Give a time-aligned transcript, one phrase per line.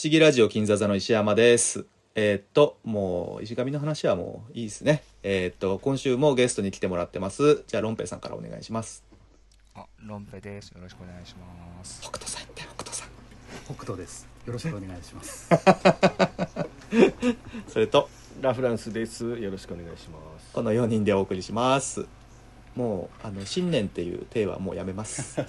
[0.00, 1.84] 不思議ラジオ金座座の石山です。
[2.14, 5.02] えーっと、もう、石神の話はもういいですね。
[5.22, 7.64] えーっと、今週もゲストに来てもらってます。
[7.66, 9.04] じゃあ、ロンペイさんからお願いします。
[9.74, 10.70] あ、ロンペです。
[10.70, 12.00] よろしくお願いします。
[12.00, 13.08] 北斗さんって、北斗さん。
[13.66, 14.26] 北斗です。
[14.46, 15.50] よろしくお願いします。
[17.68, 18.08] それと、
[18.40, 19.36] ラフランスです。
[19.38, 20.50] よろしくお願いします。
[20.54, 22.06] この4人でお送りします。
[22.74, 25.44] もう、あの、新年っていう体はもうやめます。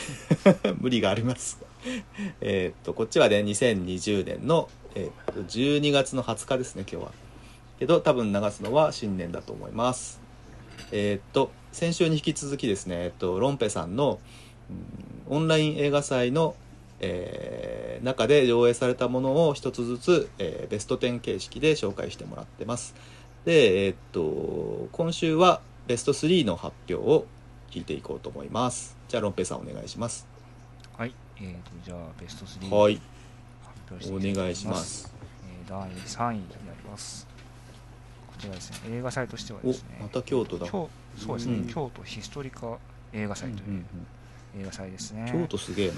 [0.80, 1.65] 無理があります。
[2.40, 7.12] えっと、こっちはね、2020年の、えーっと、12月の20日ですね、今日は。
[7.78, 10.20] けど、多分流すのは新年だと思います。
[10.92, 14.20] えっと、先週に引き続きですね、えっと、ロンペさんの、
[14.70, 16.54] うんオンライン映画祭の、
[17.00, 22.94] えー中で上映されたものを一つずつ、えーベスト10形式で紹介してもらってます。
[23.44, 27.26] で、えーっと、今週はベスト3の発表を
[27.70, 28.96] 聞いていこうと思います。
[29.08, 30.35] じゃあ、ロンペさんお願いします。
[31.38, 31.46] はい。
[31.48, 33.00] えーと、じゃあ、ベスト3はい
[33.64, 35.14] 発表しておいきたと思願いします。
[35.48, 37.26] えー第3位になります。
[38.28, 40.66] こちらですね、映画祭としてはおですね、また京都だ。
[40.66, 42.78] 京そうですね、うん京都ヒストリカ
[43.12, 43.84] 映画祭という
[44.60, 45.28] 映画祭ですね。
[45.32, 45.94] 京都すげえな。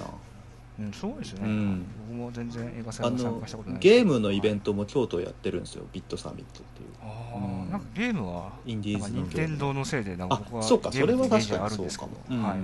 [0.78, 4.66] うん、そうですね、うん僕も全然映画あ祭に参の加したことないゲームのイベント。
[4.66, 5.84] トも京都やってるんですよ。
[5.92, 6.88] ビットサミットっていう。
[7.02, 12.10] あうんーなんかゲームは、インディーズの任天堂のせいで、なんか僕あ、はそうか、それは確かにそうるんですけど。
[12.30, 12.58] うんはい。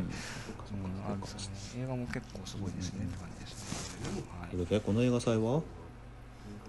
[1.07, 1.77] あるんです。
[1.79, 4.23] 映画も結構すごいですね、って感じですね。
[4.41, 4.51] はい。
[4.51, 5.63] それでこの映画祭は？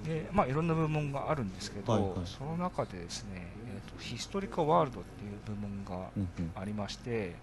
[0.06, 2.12] でまあ、いろんな部門があるんですけど、はいはい。
[2.26, 7.36] その中でですね、えーと、ヒストリカワールドっていう部門がうんうんありまして、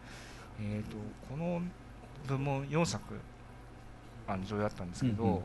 [0.61, 0.97] えー、と
[1.29, 1.61] この
[2.27, 3.03] 部門4作
[4.29, 5.39] あの上映あったんですけど、うんうん。
[5.39, 5.41] え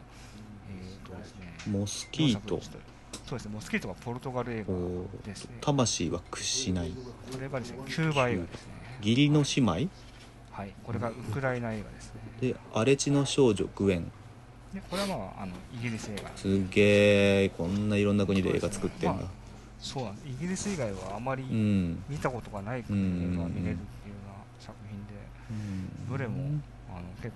[1.04, 2.60] ーとですね、モスキー4作ト
[3.26, 5.58] そうですね、モスキートがポルトガル映画おですね。
[5.62, 6.92] 魂は屈しない。
[6.92, 8.74] これがですね、キューバ映画ですね。
[9.00, 9.72] 義理の姉妹？
[9.72, 9.90] はい、
[10.84, 12.22] これがウクライナ映画ですね。
[12.42, 14.12] で荒れ地の少女グエン。
[14.74, 16.32] でこれは、まあ、あのイギリス映画。
[16.36, 19.24] すげえこんないろんな国で映画作ってんだ。
[19.24, 19.32] ま
[19.80, 20.28] そうなんです。
[20.28, 22.04] イギリス以外はあまりうん。
[22.10, 25.14] 見たことがない国の映画が見れるっていうような作品で、
[26.10, 27.36] どれもあの結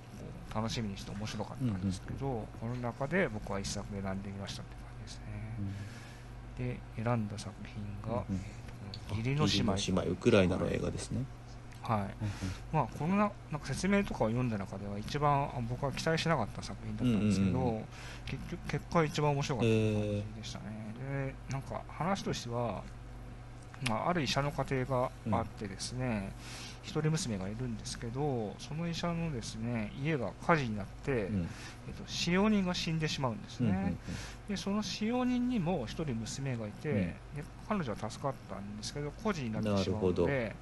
[0.52, 6.80] 構楽しみにして面白かったんですけど、この中で僕は一作選んでみましたって感じですね。
[6.98, 8.36] で、選んだ作品が、うん。
[8.36, 8.62] えー
[9.10, 9.72] と義理の姉妹。
[9.74, 11.24] 義理の姉妹ウクライナの映画ですね
[11.82, 12.76] はい。
[12.76, 17.84] まあ、このななんか説明とかを読んだ中では一番あ僕は期待しなかった作品だったんですけど、うんうんうん。
[18.26, 20.66] 結局結果一番面白かった感じでしたね。
[21.10, 22.84] で、なんか話としては、
[23.90, 26.32] まあ、ある医者の家庭があってですね、
[26.84, 31.42] 一人娘がいるんですけど、その医者のですね家が火事になって、うん。
[31.42, 33.70] えっと、使用人が死んでしまうんですね。
[33.70, 33.98] うんうん
[34.50, 36.96] でその使用人にも一人娘がいて、うん。
[36.98, 37.16] で
[37.70, 40.56] 彼女は助かったんですけど孤児になってしまうので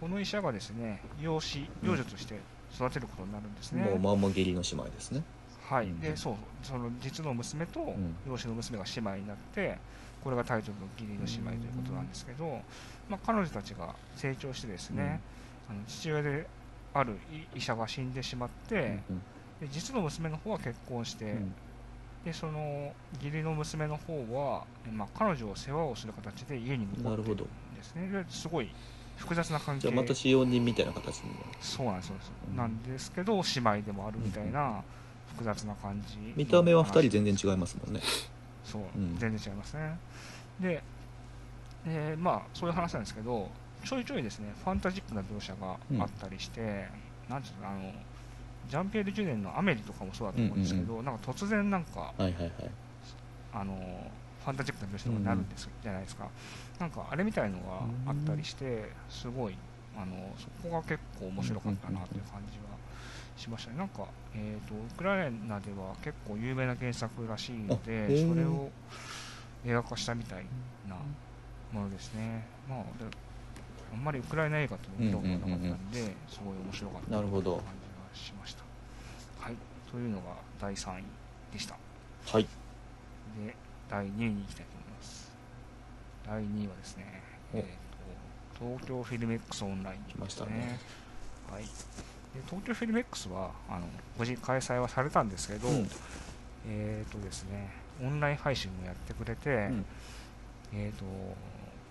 [0.00, 2.38] この医者がですね養子養女として
[2.74, 5.22] 育てることになるんですね、もうまんま義理の姉妹ですね。
[5.68, 5.86] はい。
[5.86, 6.00] うん。
[6.00, 8.16] でそうその実の娘とん。
[8.26, 9.78] 養子の娘が姉妹になって
[10.22, 12.60] これがタイトルの義理の姉妹ということなんですけど、
[13.08, 15.20] まあ、彼女たちが成長してですね、
[15.68, 16.46] あの父親で
[16.94, 17.18] ある
[17.54, 19.20] 医医者が死んでしまって、うん
[19.60, 21.54] で実の娘の方は結婚して、うん。
[22.24, 22.92] でその
[23.22, 28.08] 義理の娘の方は、えまあ、彼女を世話をする形で家に残ってるんですね。
[28.08, 28.70] ですごい
[29.18, 29.82] 複雑な関係。
[29.82, 31.30] じゃあまた使用人みたいな形に
[31.60, 32.56] そうなんですそうです、うん。
[32.56, 34.82] なんですけど姉妹でもあるみたいな
[35.32, 36.16] 複雑な感じ。
[36.36, 38.00] 見た目は2人全然違いますもんね。
[38.64, 39.16] そう、うん。
[39.18, 39.98] 全然違いますね。
[40.60, 40.82] で、
[41.86, 43.50] えーまあそういう話なんですけど
[43.84, 46.88] ちょいちょいですねファンタジックな描写があったりして、
[47.28, 47.92] なんていうのあの
[48.68, 52.52] ジャンピエール・ジュネンの「アメリ」とかもそうだと思うんですけど、なんか突然なんかはいはいはい。
[53.54, 54.10] あの
[54.44, 56.28] ファンタジックな描写とかになるんです、じゃないですか
[56.78, 59.56] なんかあれみたいのがあったりしてすごい
[59.96, 62.78] あのそこが結構面白かったなという感じは
[63.36, 63.78] しましたね。
[63.78, 68.28] なんか、えー、とウクライナでは結構有名な原作らしいのでー。
[68.28, 68.70] それを
[69.66, 70.44] 映画化したみたい
[70.88, 70.96] な
[71.72, 72.46] ものですね。
[72.68, 72.84] まあで
[73.92, 78.62] あんまりウクライナ映画と見たことがなかったんで、すごい面白かったなるほど感じがしました。
[79.40, 79.54] はい。
[79.90, 81.02] というのが第3位
[81.52, 81.76] でした。
[82.26, 82.44] はい。
[82.44, 83.54] で
[83.90, 84.77] 第2位に行きたいと
[86.28, 87.22] 第2位はですね、
[87.54, 87.58] お。
[87.58, 90.78] えー、と東京フィルメックスオンライン来ましたね。
[91.50, 91.68] はい、で
[92.46, 93.86] 東京フィルメックスはあの
[94.18, 95.88] 無事開催はされたんですけど、うん。
[96.68, 97.70] えっ、とですね
[98.02, 99.84] オンライン配信もやってくれて、うん。
[100.74, 101.04] えっ、と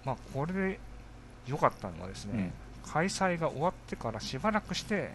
[0.05, 0.79] まあこれで
[1.47, 2.51] 良かったのはですね、
[2.85, 5.11] 開催が終わってからしばらくして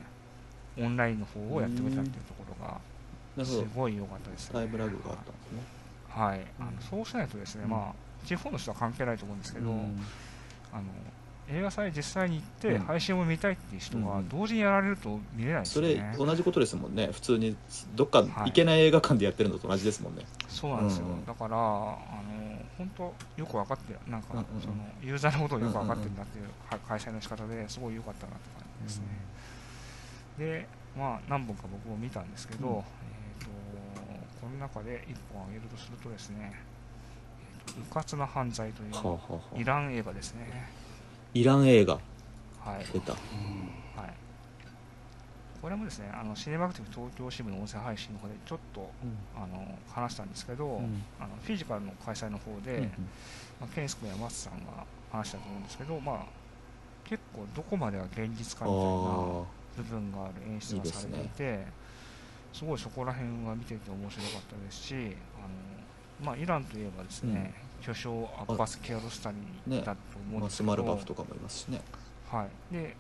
[0.79, 4.55] オンラインの方をやってくれたっていうところがすごい良かったですね。
[4.55, 5.63] タイムラグがあったんですね。
[6.09, 7.71] はい、あのそうしないとですね、うん。
[7.71, 10.01] まあ、地方の人は関係ないと思うんですけど、うん。
[10.73, 10.85] あの
[11.51, 12.79] 映画祭実際に行ってうん。
[12.81, 17.09] 配信を見たいっていう人がうんうん同時にやられると見れないですそれよね、同じことですもんね。
[17.13, 17.57] 普通に
[17.95, 18.29] どっかはい。
[18.47, 21.13] 行けない映画館でやってるのと同じですもんね、そうなんですよ、うん。
[21.13, 21.97] うんだからあの
[22.79, 23.03] 本当
[23.37, 24.61] よく分かってるなんか、うんうんうん。
[24.61, 29.07] そのユーザーのことをよく分かってるんだっていうは開催の仕方ですごい良かったなって感じですね、
[30.39, 32.75] でまあ何本か僕も見たんですけど、うん。
[32.79, 33.51] えー、と
[34.41, 36.72] この中で1本挙げるとするとですね「えーと、
[37.79, 40.71] うかつな犯罪」というはあはイラン映画ですね。
[41.35, 41.95] イラン映画。
[41.95, 43.13] はい、出た。
[43.13, 43.21] はい、
[45.61, 48.91] これもですねあのシネマクティブ東京支部の音声配信の方でちょっと
[49.37, 51.03] あの話したんですけど、うん。
[51.19, 52.89] あのフィジカルの開催の方で、うんま
[53.63, 56.19] あ、ケンス君や松さんが話したと思うんですけど、まあ、
[57.05, 59.45] 結構どこまでが現実かみたいなあ
[59.77, 61.67] 部分がある演出がされていて
[62.53, 65.13] すごいそこら辺は見てて面白かったですしあの、
[66.21, 71.81] まあ、イランといえばですね、巨匠アッバス・キアロスタニねだと思うんですけど、マルバフとかもいますしね。
[72.31, 72.97] はい、で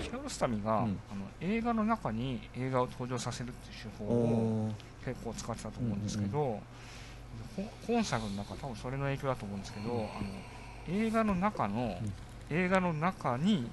[0.00, 0.98] キアロスタミが、うん。
[1.10, 4.70] あの映画の中に映画を登場させるっていう手法を
[5.04, 6.60] 結構使ってたと思うんですけど、
[7.56, 10.08] こ本作の中多分それの影響だと思うんですけど、あの
[10.88, 11.98] 映画の中の、
[12.50, 13.70] 映画の中に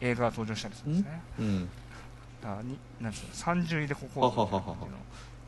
[0.00, 1.22] 映画が登場したりするんですね。
[1.38, 1.68] うん。
[2.42, 4.76] だになんですか三重入れここははははは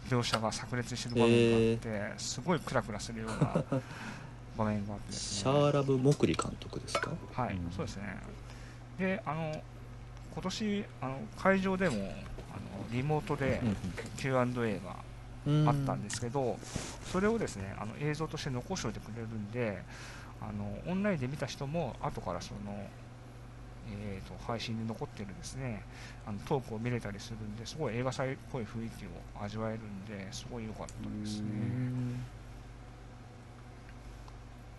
[0.09, 3.65] 描写が炸裂してる場面があって、すごいクラクラするような
[4.57, 5.41] 場面があってですね。
[5.41, 7.13] シャーラブ・モクリ監督ですか？
[7.35, 7.71] はい、うん。
[7.71, 8.17] そうですね。
[8.99, 9.63] で、あの
[10.35, 12.13] 今年あの会場でもあの
[12.91, 13.61] リモートで
[14.17, 14.97] Q&A が
[15.45, 15.69] うん。
[15.69, 16.57] あったんですけど、
[17.11, 19.83] それをですねあの映像として残しておいてくれるんで、
[20.41, 22.89] あのオンラインで見た人も後からその、
[23.91, 25.83] えー、と配信で残ってるですね
[26.27, 29.09] あのトークを見れたりするんですごい映画祭っぽい雰囲気を
[29.43, 31.49] 味わえるんですごい良かったですね。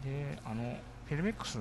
[0.04, 1.60] であのフィルメックス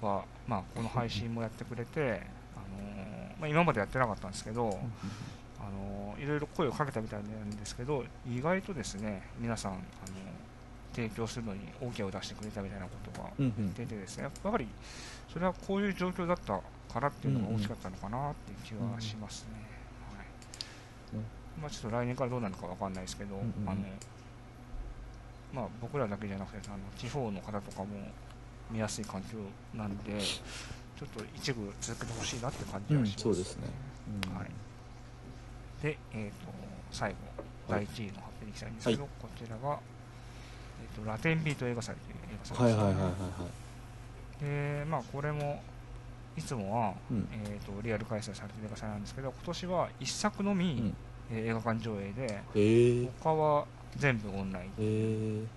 [0.00, 2.22] は、まあ、この配信もやってくれて、
[2.56, 4.78] あのまあ、今までやってなかったんですけど、
[5.60, 9.80] あのいろいろ声をかけたみたいなんですけど意外とですね皆さんあの
[10.94, 13.74] 提供するのに OK を出してくれたみたいなことがうんうん。
[13.74, 14.66] 出てですねやっぱり
[15.32, 16.60] それはこういう状況だった
[16.92, 19.48] からっていうのが大きかったのかなっていう気はしますね。
[20.16, 20.26] はい。
[21.14, 21.24] うん
[21.60, 23.68] まあ、ちょっと来年からどうなるかわかんないですけど、うんうん。
[23.68, 23.80] あの
[25.52, 27.86] まあ、僕らだけじゃなくてあの地方の方とかも
[28.70, 29.38] 見やすい環境
[29.72, 33.62] なんでちょっと一部続けてほしいなって感じはします、うんそうですね。
[34.28, 34.36] うん。
[34.36, 34.50] はい、
[35.82, 36.52] で、えー、と
[36.90, 37.16] 最後、
[37.68, 39.78] 第1位の発表に行きたいんですけど、こちらが、えー、
[40.94, 43.08] とラテンビート映画祭という映画祭です、ねはいはいはいはいは
[44.40, 44.44] い。
[44.44, 45.62] でまあ、これも
[46.36, 47.28] いつもは、うん。
[47.32, 50.96] えー、とリアル開催されている映画祭なんですけど今年は1作のみ、うん。
[51.32, 53.08] えー映画館上映でへえ。
[53.20, 53.64] 他は
[53.96, 55.48] 全部オンライン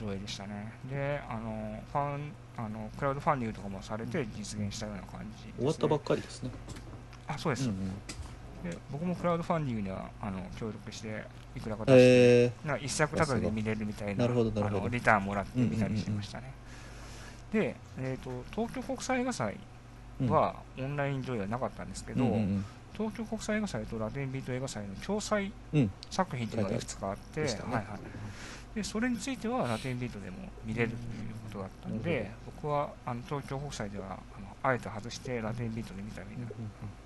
[0.00, 0.72] 上映でしたね。
[0.88, 6.50] であのファンあのクラウドファンディングとかもされて実現したような感じね、終わったばっかりですね。
[7.26, 7.92] あそうです、うんうん
[8.64, 11.24] で僕もクラウドファンディングにはあの協力して
[11.56, 16.52] いくらか出して、へえなんか一作ただで見れるみたいなあのリターンもらって見たりしてましたね、
[17.52, 19.56] で、えー、と東京国際映画祭
[20.26, 22.64] はオンライン上映はなかったんですけど、うんうん
[22.98, 25.90] 東京国際映画祭とラテンビート映画祭の共催うん。
[26.10, 27.74] 作品というのがいくつかあって、書いてありましたね。
[27.76, 27.98] はいは
[28.74, 31.00] い、でそれについてはラテンビートでも見れるという
[31.44, 36.46] ことだったのなるで、僕はあの東京国際ではあのあえて外してラテンビートで見たみたいな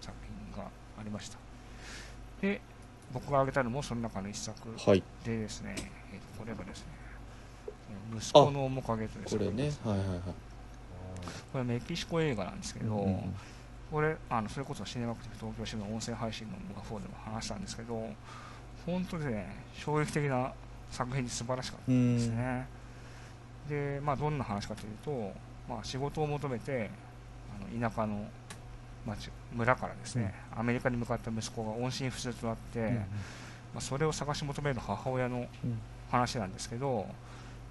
[0.00, 0.16] 作
[0.54, 1.36] 品がありました
[2.42, 2.60] で
[3.14, 5.02] 僕が挙げたのもその中の一作はい。
[5.24, 5.74] でですね、
[6.12, 6.86] えーとこれがですね
[8.14, 9.72] 息子の面影というこれね。
[9.84, 10.18] はいはいはい。
[10.20, 10.32] こ
[11.54, 13.34] れはメキシコ映画なんですけど、うんうん
[13.92, 18.08] これあのそれこそシネマクティブ東京支部の音声配信の僕が4でも話したんですけど
[18.86, 20.50] 本当にね衝撃的な
[20.90, 22.66] 作品で素晴らしかったうんですね、
[23.68, 25.32] でまあどんな話かというと、
[25.68, 26.90] まあ、仕事を求めて
[27.54, 28.24] あの田舎の
[29.06, 32.90] 町村からですね、アメリカに向かった息子が音信不通となって、
[33.72, 35.78] まあ、それを探し求める母親のうん。
[36.12, 37.06] 話なんですけど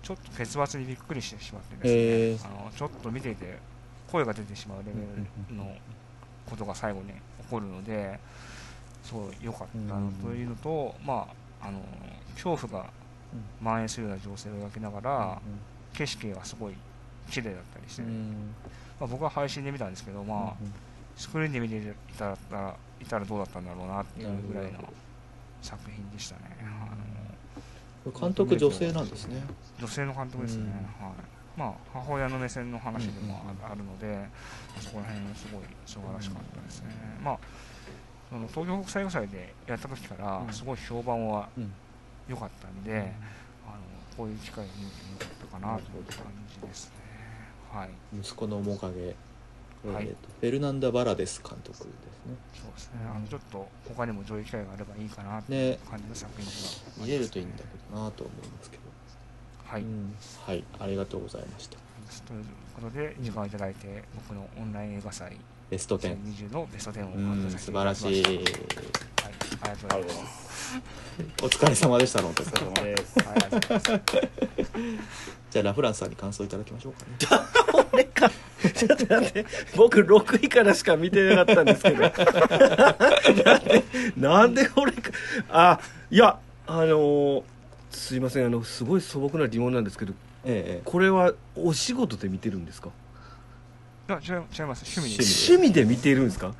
[0.01, 3.59] ちょっと結末にびっくりしてしまってですね、あのちょっと見ていて
[4.11, 4.99] 声が出てしまうレベ
[5.51, 5.71] ルの
[6.49, 7.13] ことが最後に起
[7.49, 8.19] こるので
[9.03, 11.27] すごい良かったのというのと、ま
[11.61, 11.79] あ、あの
[12.33, 12.89] 恐怖が
[13.59, 15.41] 蔓延するような情勢を描きながら、
[15.93, 16.73] 景色がすごい
[17.29, 20.53] 綺麗だったりして、まあ、僕は配信で見たんですけど、まあ、
[21.21, 21.81] スクリーンで見てい
[22.17, 24.79] たらいたらどうだったんだろうなっていうぐらいの
[25.61, 26.41] 作品でしたね。
[26.63, 29.43] あの監督女性なんですね。
[29.79, 31.05] 女性の監督ですね、うん。
[31.05, 31.15] はい。
[31.55, 34.27] まあ、母親の目線の話でもああるので、
[34.79, 36.87] そこら辺すごい素晴らしかったですね、
[37.23, 37.37] まあ、
[38.31, 41.71] その東京国際映画祭でやった時からすごい評判はうん。
[42.27, 43.77] 良かったんで、あの
[44.17, 46.93] こういう機会に見てよかったかなという感じですね。
[47.71, 49.15] はい、息子の面影
[49.85, 50.05] はい。
[50.05, 51.89] えーとフェルナンダ・バラデス監督ですね。
[52.53, 52.93] そうですね。
[53.15, 55.79] あのちょっと他にも上映機会があればいいかなっていね。
[55.85, 56.57] う感じの作品がね
[56.97, 58.83] 見れるといいんだけどなと思いますけど。
[59.65, 60.15] はい、うん。
[60.45, 60.63] はい。
[60.79, 61.77] ありがとうございました。
[62.27, 62.45] という
[62.75, 65.37] ことで時間をいただいて僕のオンライン映画祭。
[65.69, 68.23] ベスト10 2020のベスト10をうん発表させて素晴らしい。
[68.25, 68.43] はい、
[69.61, 70.81] ありがとうございます。
[71.43, 73.19] お疲れ様でしたロンペさんお疲れ様です。
[73.19, 74.01] はいありがとうございます。
[75.51, 77.80] じゃあラフランスさんに感想いただきましょうかね
[78.69, 79.45] ちょっと待って。
[79.75, 82.01] 僕6位からしか見てなかったんですけど。
[83.43, 83.83] なんで
[84.17, 85.11] なんで俺か。
[85.49, 86.37] あいや
[86.67, 87.43] あのー
[87.91, 88.45] すいません。
[88.45, 90.13] あのすごい素朴な疑問なんですけど
[90.45, 92.89] ええこれはお仕事で見てるんですか？
[94.09, 94.83] いや違い違います。
[94.85, 96.53] 趣味趣で趣味で見てるんですか？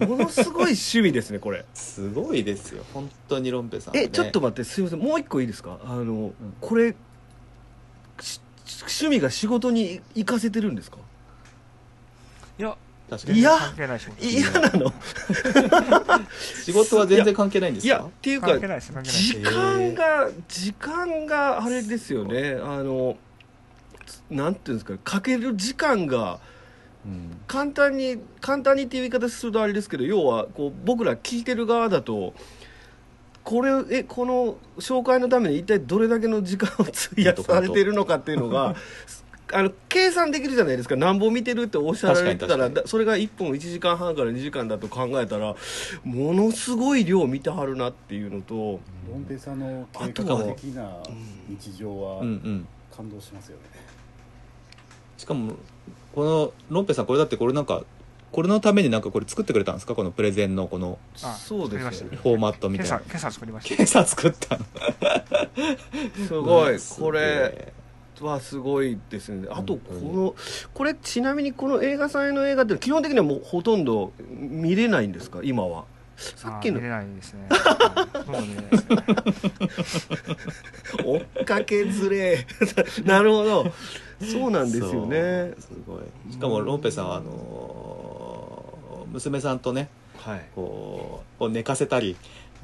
[0.00, 1.66] ものすごい趣味ですねこれ。
[1.74, 2.82] すごいですよ。
[2.94, 4.64] 本当にロンペさんはね、えちょっと待って。
[4.64, 5.00] すいません。
[5.00, 5.78] もう一個いいですか？
[5.84, 6.94] あの、これ
[8.20, 8.40] し
[8.80, 10.96] 趣味が仕事に生かせてるんですか？
[12.58, 12.76] いや
[13.08, 13.38] 確かに。
[13.38, 14.24] いや関係ない仕事。
[14.24, 14.92] 嫌なの？
[16.64, 19.32] 仕事は全然関係ないんですいやかっていうか関係ないです関係ないです。
[19.32, 22.58] 時間が時間があれですよね。
[22.62, 23.16] あの
[24.30, 26.38] なんていうんですかかける時間が
[27.04, 27.38] うん。
[27.46, 32.34] 簡単に簡単にっていう言い方するとあれですけど要はこう僕ら聞いてる側だと
[33.44, 38.74] これえこの紹介のために一体どれだけの時間を費やされているのかっていうのが
[39.52, 40.96] あの計算できるじゃないですか。
[40.96, 45.54] 何本見てるっておっしゃられてたらそれが1本1時間半から2時間だと考えたら
[46.04, 48.80] ものすごい量見てはるなっていうのとロ
[49.18, 51.00] ンペイさんの計あとは画的な
[51.48, 52.68] 日常はうんうん。
[52.96, 53.62] 感動しますよね、
[55.18, 55.52] しかも
[56.14, 57.84] このロンペさんこれだってこれなんか
[58.32, 59.94] これのためになんかこれ作ってくれたんですか？
[59.94, 62.02] このプレゼンのこのあそうです。
[62.02, 62.96] よねフォーマットみたいな。
[62.96, 63.74] 今朝今朝作りました。
[63.74, 64.64] 今朝作ったの。
[66.26, 66.78] すごい。
[66.78, 67.74] すこれ
[68.24, 69.46] はすごいですね。
[69.50, 70.34] あとこの
[70.72, 75.40] これちなみにこの映画祭の映画って基本的にはもうほとんど見れないんですか？
[75.42, 75.84] 今は。
[76.16, 76.78] さっきの。
[76.78, 77.46] あー見れないですね。
[81.04, 82.46] 追っかけずれ。
[83.04, 83.72] なるほど。
[84.24, 85.52] そうなんですよね。
[85.58, 86.32] すごい。
[86.32, 90.44] しかもロンペさんはあのー娘さんとねはい。
[90.54, 92.16] こうを寝かせたり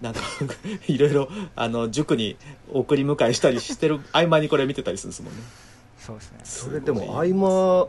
[0.03, 0.21] なんか
[0.89, 2.37] いろいろあの塾に
[2.73, 5.39] 送り迎えしたりしてる 合間にこれ見てたりするんですもんね。
[5.99, 6.41] そうですね。
[6.43, 7.87] それでも合間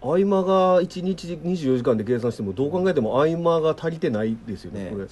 [0.00, 4.90] 合間が1日24時間で計算してもどう考えても合間が足りてないですよねね。
[4.90, 5.04] これ。
[5.06, 5.10] で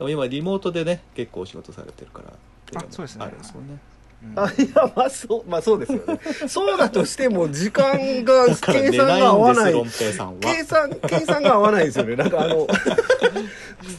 [0.00, 3.24] も今リモートでね結構お仕事されてるからあそうですね。
[3.24, 3.78] あるんですもんね
[4.22, 4.38] うん。
[4.38, 6.20] あいやまあそうまあそうですよね。
[6.48, 9.74] そうだとしても時間が計算が合わない。
[9.90, 12.16] 計算計算が合わないですよね。
[12.16, 12.66] なんかあの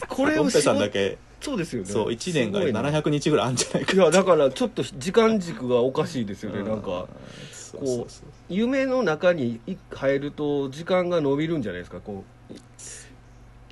[0.07, 1.89] これをロンペさんだけそうですよね。
[1.89, 3.93] そう1年がすごいな700日ぐらいあるんじゃないか。
[3.93, 6.63] いやだからちょっと時間軸がおかしいですよね。
[6.63, 7.05] なんか
[7.51, 8.07] そう
[8.49, 11.99] 夢の中にい入ると時間が伸びるんじゃないですか。
[11.99, 12.53] こう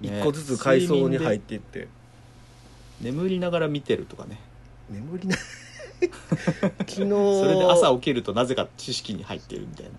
[0.01, 1.87] 一ね個ずつ階層に入っていって。
[3.01, 4.39] 眠りながら見てるとかね。
[4.89, 5.35] 眠りな
[5.99, 7.09] 昨日。
[7.09, 9.91] それで朝起きるとなぜか知識に入ってるみたいな。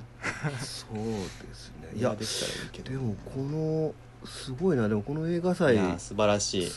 [0.59, 1.91] そうですね。
[1.95, 2.91] いいややできたらいいけど。
[2.91, 3.95] でもこの
[4.27, 4.89] すごいな。
[4.89, 6.69] でもこの映画祭素晴らしい。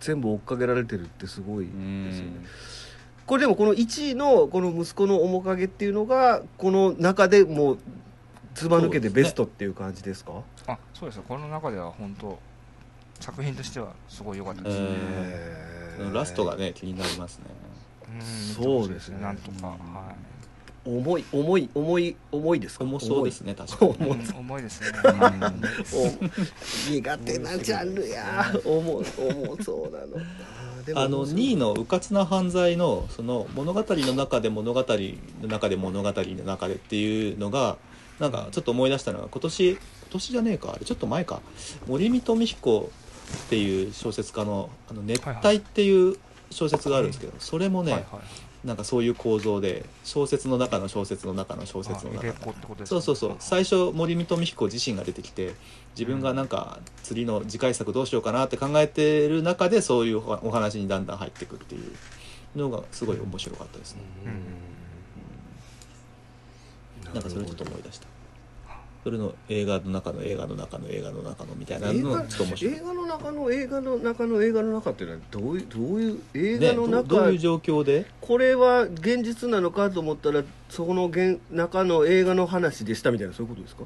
[0.00, 2.32] 全部追っかけられてるってすごいうんですよね。
[3.26, 7.78] これでもこの1位のこの息子の面影っていうのがこの中でもう
[8.54, 10.42] ずば抜けてベストっていう感じですか？
[10.68, 12.38] あそうですこの中では本当
[13.18, 17.44] 作品としてはすごい良かったですね、えーラストがね気になりますね。
[17.48, 17.65] うん
[18.22, 19.20] そうですね。
[19.20, 19.36] なん。
[19.36, 20.14] とか、は
[20.84, 22.84] 重い重い重い重いですか？
[22.84, 23.92] 重そうですね確かに。
[23.92, 24.18] い、重い。
[24.18, 24.88] うん重いですね、
[26.88, 28.52] お苦手なジャンルや。
[28.64, 28.78] 重
[29.18, 31.02] 重そうなの。
[31.02, 31.42] あの面白い。
[31.42, 34.84] 2位の「うかつな犯罪の」その物語の中で物語
[35.42, 37.76] の中で物語の中でっていうのが
[38.20, 39.78] なんかちょっと思い出したのが今年今
[40.10, 41.40] 年じゃねえかあれちょっと前か。
[41.88, 42.90] 森見富彦
[43.46, 46.16] っていう小説家の「あの熱帯」っていう
[46.50, 48.66] 小説があるんですけどそれもね、はいはい。
[48.66, 53.32] なんかそういう構造で小説の中の小説の中の小説の中のあ入れ子ってことですそうそうそう。
[53.32, 55.54] あ最初森見富彦自身が出てきて
[55.94, 64.02] 自分がなんか次の次回作どうしようかなって考えてる中でそういうおお話にだんだん入ってくっていうのがすごい面白かったですね、
[67.04, 67.14] うん。
[67.14, 68.08] なんかそれちょっと思い出した
[69.06, 72.74] それの映画の中の映画の中の映画の中のみたいな映のちょっと面白い。
[72.74, 78.06] 映画の中の映画の中の映画の中っていうのはどういうどういう映ね画の中、どどういう状況で？
[78.20, 83.84] これは現実なのかと思ったらそこの現中の映画の話でしたみたいなそういうことですか？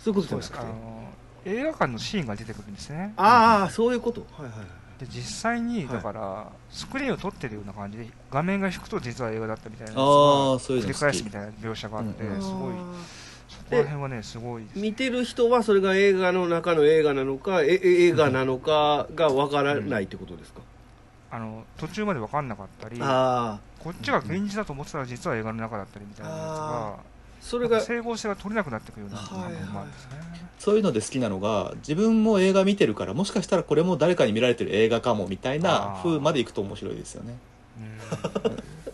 [0.00, 0.72] そういうことですゃなくて。
[0.72, 1.04] あの
[1.44, 3.14] 映画館のシーンが出てくるんですね。
[3.16, 4.26] ああそういうこと。
[4.32, 5.94] はいはいはいで実際にはい。
[5.94, 12.74] だから、スクリーンを撮ってるような感じで画面が引くと実は映画だったみたいな繰り返すみたいな描写があって、すごい
[13.70, 14.78] こら辺はねすごいです。
[14.78, 20.60] 見てる人はそれが映画の中の映画なのかええ映画なのかがわからないってことですか、
[21.30, 26.96] あの途中まで分かんなかったりああこっちが現実だと思ってたら実は映画の中だったりみたいなやつが
[27.40, 29.62] それが整合性が取れなくなってくるようなはいはい。
[29.62, 30.10] のもあるんですね、
[30.58, 37.36] そういうので好きなのが自分も映画見てるからもしかしたらこれも誰かに見られてる映画かもみたいな風までいくと面白いですよね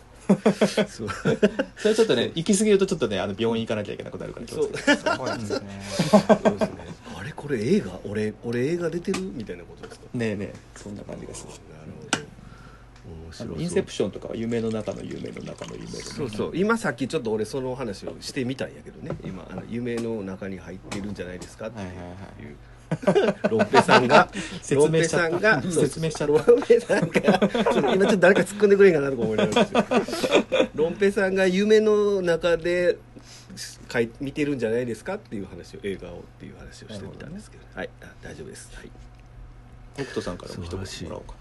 [0.89, 1.09] そう。
[1.77, 4.93] それちょっとね行き過ぎるとちょっとねあの病院行かなきゃいけなくなるから気をつけて。
[4.93, 4.95] う。
[4.95, 5.83] んそうなんですね。
[6.11, 6.87] そうですね。
[7.17, 10.07] あれこれ映画俺俺映画出てるみたいなことですか？
[10.15, 10.55] ねえねえ。
[10.77, 11.45] そんな感じがす。
[11.47, 12.31] るなるほど。
[13.11, 15.91] 面あ白いのインセプションとかは夢の中の夢の中の夢の。
[16.01, 16.51] そうそう。
[16.55, 19.17] 今さっきちょっと俺その話をしてみたんやけどね。
[19.25, 22.03] 今あの夢の中に入ってるんじゃないですかってはいはいは
[22.39, 22.43] い。
[22.43, 22.57] いう
[23.49, 24.29] ロンペさんが
[24.63, 25.31] 説明しちゃった。
[25.31, 26.51] ロンペさんが説明しちゃった。
[26.51, 29.65] ロンペさんがちょっと今ちょっと誰か突っ込んでくれんかなとか思いながら
[30.01, 30.39] ですよ。
[30.75, 32.99] ロンペさんが夢の中で
[33.89, 37.65] かい見てるんじゃないですかっていう話を映画をっていう話をしてみたんですけど。
[37.75, 37.91] はい。
[38.03, 38.71] あ大丈夫です。
[38.75, 38.91] はい。
[39.95, 41.35] 北斗さんからも一言もらおうか。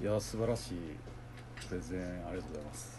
[0.00, 0.74] いや素晴らしい。
[1.68, 2.93] プレゼンありがとうございます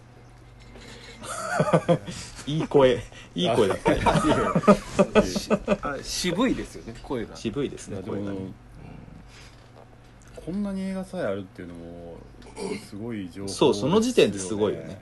[2.47, 3.01] いい声。
[3.35, 3.93] いい声だった
[6.03, 7.35] 渋いですよね声が。
[7.35, 8.37] 渋いですね声がね。
[10.45, 12.17] こんなに映画さえあるっていうのも
[12.87, 15.01] すごい情報そうその時点ですごいよね。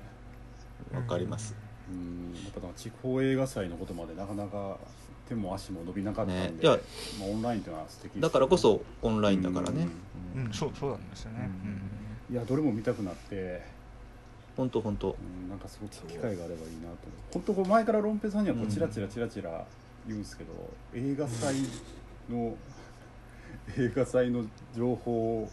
[0.93, 1.55] わかります。
[1.91, 2.34] うん。
[2.34, 4.77] やっぱなんか地方映画祭のことまでなかなか
[5.27, 6.53] 手も足も伸びなかったんで、ね。
[6.62, 6.77] いや
[7.20, 9.88] まあ、オンラインっていうのは素敵だからこそオンラインだからね。
[10.36, 10.53] うん。
[10.53, 11.50] そうそうなんですよね、
[12.32, 13.62] いやどれも見たくなって、
[14.56, 15.12] 本当本当。
[15.12, 16.98] うん、なんかすごく機会があればいいなと
[17.32, 19.66] 本当こう前からロンペさんにはこうチラチラチラチラ
[20.06, 20.52] 言うんですけど、
[20.94, 21.56] 映画祭
[22.30, 22.56] の
[23.78, 24.46] 映画祭の
[24.76, 25.50] 情報を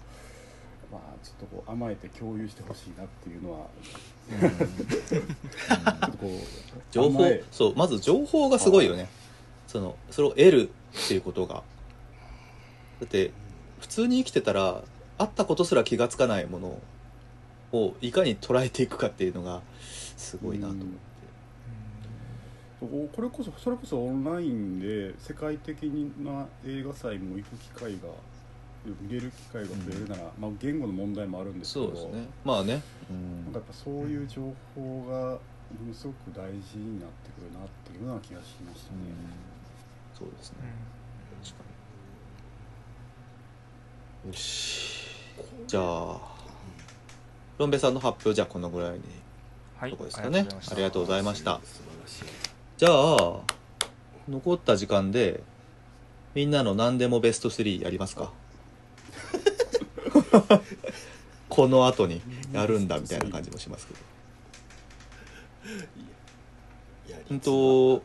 [0.90, 3.66] まあちょっとこう甘えて共有してほしいなっていうのは、
[6.90, 9.08] 情報そうまず情報がすごいよね。
[9.66, 10.70] そのそれを得る
[11.04, 11.54] っていうことが。
[11.54, 11.62] だ
[13.06, 13.30] って
[13.78, 14.82] 普通に生きてたら
[15.16, 16.82] あったことすら気がつかないものを
[18.00, 19.62] いかに捉えていくかっていうのが
[20.16, 20.90] すごいなと思って、
[23.16, 25.84] これこそそれこそオンラインで世界的
[26.18, 28.08] な映画祭も行く機会が
[29.00, 32.28] 見れる機会が増えるなら、まあ、言語の問題もあるんですけどそうですね。
[32.44, 32.82] まあね、
[33.44, 34.42] なんかやっぱそういう情
[34.74, 38.98] 報がものすごく大事になってくるなっていうような気がしましたね。
[40.18, 40.56] そうですね。
[40.64, 41.44] うん。
[41.44, 41.64] 確か
[44.24, 44.30] に。
[44.30, 44.90] よし。
[45.66, 46.39] じゃあ
[47.60, 49.00] ロンベさんの発表じゃあこのぐらいに
[49.78, 50.46] はいどこですかね。
[50.70, 51.60] ありがとうございました。
[52.78, 53.40] じゃあ
[54.26, 55.42] 残った時間で
[56.34, 58.32] みんなの何でもベスト3やりますか？
[61.50, 64.00] この後にやるんだみたいな感じもしますけど。
[67.08, 68.02] いやうんと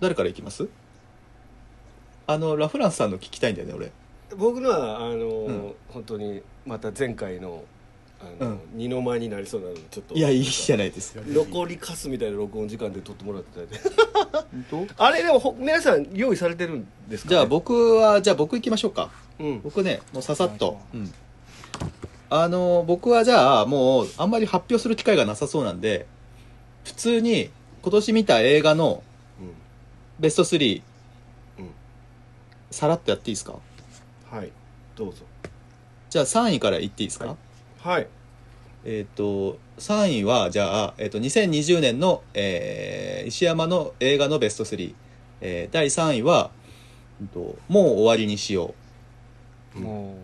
[0.00, 0.68] 誰からいきます？
[2.26, 3.92] あのラフランスさんの聞きたいんだよね俺。
[4.36, 5.74] 僕のはあの、ん。
[5.90, 7.62] 本当にまた前回の
[8.40, 8.60] あの、うん。
[8.74, 10.14] 二の舞になりそうなのでちょっと。
[10.14, 11.20] いやいいじゃないですか。
[11.26, 13.80] 残りかすみたいな録音時間で撮ってもらってたんで
[14.70, 15.04] 本当？
[15.04, 19.10] あれでもほ皆さん用意されてるんですか、ね、じゃあ僕はじゃあ僕行きましょうか。
[19.38, 19.60] うん。
[19.62, 20.78] 僕ねもうささっと。
[22.28, 26.06] あの僕はじゃあもうあんまり発表する機会がなさそうなんで
[26.84, 27.50] 普通に
[27.82, 29.02] 今年見た映画の
[30.18, 30.82] ベスト3、
[31.58, 31.70] うん。
[32.70, 33.58] さらっとやっていいですか？
[34.30, 34.50] はい。
[34.96, 35.22] どうぞ。
[36.08, 37.36] じゃあ3位から言っていいですか、はい
[37.86, 38.08] はい。
[38.84, 44.94] えっ、と3位はじゃあ、えー、と2020年の、えー石山の映画のベスト3、
[45.40, 46.50] えー第3位は、
[47.20, 48.74] うんと「もう終わりにしよ
[49.76, 50.16] う」も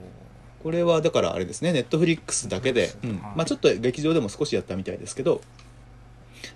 [0.62, 3.10] これはだからあれですねネットフリックスだけで、うん。
[3.10, 3.20] はい。
[3.36, 5.40] まあ、ちょっと劇場でも少しやったみたいですけど。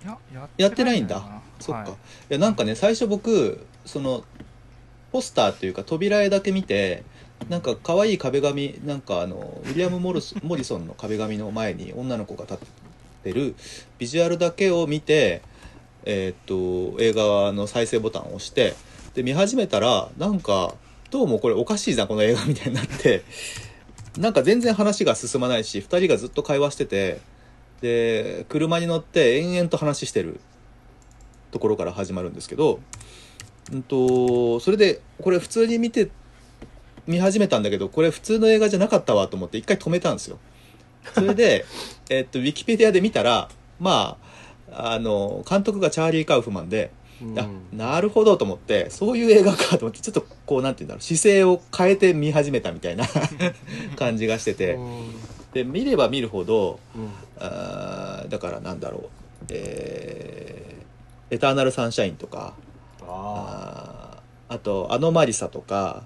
[0.05, 1.41] やややってないんだ。
[1.61, 1.97] そっか、、は
[2.31, 4.25] いやなんかね最初僕その
[5.13, 7.05] ポスターというか扉絵だけ見て
[7.49, 12.59] なんか可愛い壁紙なんかあのウィリアム・モルス モリソンの壁紙の前に女の子が立っ
[13.25, 13.55] てる
[13.99, 15.43] ビジュアルだけを見て
[16.05, 18.75] えーっと映画の再生ボタンを押して
[19.15, 20.75] で見始めたらなんか
[21.11, 23.23] どうもこれおかしいなこの映画みたいになって
[24.19, 27.21] なんか全然話が進まないし2人がずっと会話してて
[27.81, 30.41] で車に乗って延々と話してる
[31.51, 32.81] ところから始まるんですけど、
[33.73, 36.11] うんと、それでこれ普通に見て
[37.07, 40.39] 見始めたんだけどこれ普通の映画じゃなかったわと思って一回止めたんですよ。
[41.15, 41.65] それで
[42.11, 44.19] えっとウィキペディアで見たらま
[44.73, 46.91] ああの監督がチャーリー・カウフマンで、
[47.23, 47.39] うん。
[47.39, 53.07] あなるほどと思ってそういう映画かと思ってちょっとこうなんて言うんだろう姿勢を変えて見始めたみたいな
[53.97, 54.79] 感じがしてて。
[55.55, 57.11] で見れば見るほどうん。
[57.39, 59.09] あーだからなんだろう
[59.51, 62.55] えーエターナルサンシャインとか
[63.09, 66.05] ああと「アノマリサ」とか、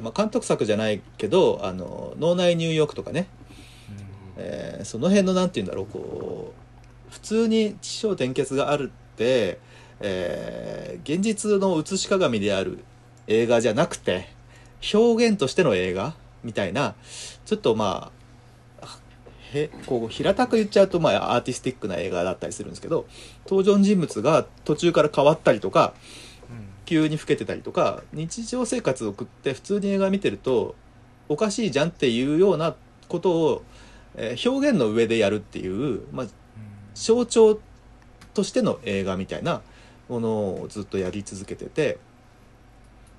[0.00, 3.26] まあ、監督作じゃないけど「あの脳内ニューヨーク」とかね、
[4.36, 6.52] えーその辺のなんて言うんだろうこ
[7.10, 9.58] う普通に起承転結があるって、
[10.00, 12.78] えー現実の写し鏡である
[13.26, 14.28] 映画じゃなくて
[14.94, 16.94] 表現としての映画みたいな
[17.44, 18.24] ちょっとまあ
[19.52, 23.06] へこう平たく言っちゃうとまあアーティスティックな映画だったりするんですけど
[23.44, 26.23] 登場人物が途中から変わったりとかうん
[26.84, 30.74] 急に老けてたりとか日常生活を送って普通に映画見てると
[31.28, 32.74] おかしいじゃんっていうような
[33.08, 33.62] ことを、
[34.16, 36.26] えー表現の上でやるっていう、まあ、
[36.94, 37.58] 象徴
[38.32, 39.62] としての映画みたいな
[40.08, 41.98] ものをずっとやり続けてて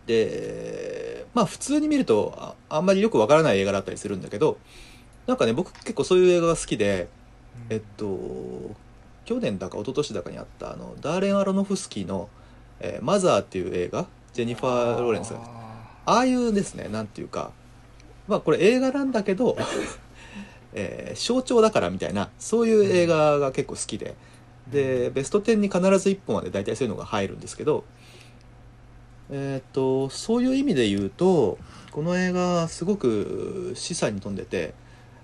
[0.05, 2.33] でまあ普通に見ると
[2.69, 4.57] ああんまりよくわからない映画だったりするんだけど
[5.27, 7.07] なんかね僕結構そういう映画が好きで
[7.69, 8.75] えっと
[9.25, 12.29] 去年だか一昨年だかにあったあのダーレン・アロノフスキーの
[12.79, 15.39] 「えーマザー」っていう映画ジェニファー・ローレンスが
[16.05, 17.51] あああいうですねなんていうか。
[18.27, 19.55] まあこれ映画なんだけど、
[20.73, 24.15] えー象徴だからみたいなそういう映画が結構好きで。
[24.71, 27.83] でベスト10に必ず1本はね大体そういうのが入るんですけど
[29.29, 31.59] えっ、とそういう意味で言うと
[31.91, 34.73] この映画すごく示唆に富んでて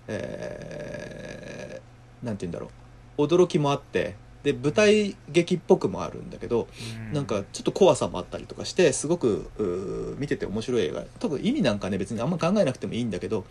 [0.07, 2.69] えーなんて言うんだろ
[3.17, 3.23] う。
[3.23, 11.03] 驚きもあってで舞台劇っぽくもあるんだけどーなんかちょっと怖さもあったりとかしてすごく見てて面白い映画。
[11.19, 13.45] 多分意味なんかね別にあんま考えなくてもいいんだけど、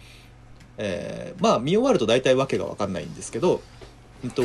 [0.79, 3.63] えーまあ見終わると大体わけが分かんないんですけど、
[4.25, 4.43] うんと、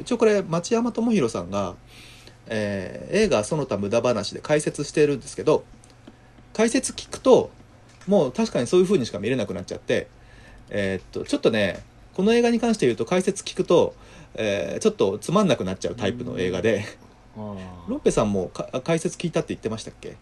[0.00, 1.74] 一応これ町山智博さんが、
[2.46, 5.64] えー映画「その他無駄話」で解説してるんですけど
[6.54, 7.50] 解説聞くと
[8.06, 10.08] もう確かにそういう風にしか見れなくなっちゃって、
[10.70, 13.94] えーっとちょっとねこの映画に関して言うと解説聞くと、
[14.34, 16.84] えーちょっとつまんなくなっちゃうタイプの映画で。
[17.34, 17.38] あ
[17.88, 20.16] ロッペさんもか解説聞いたって言ってましたっけ？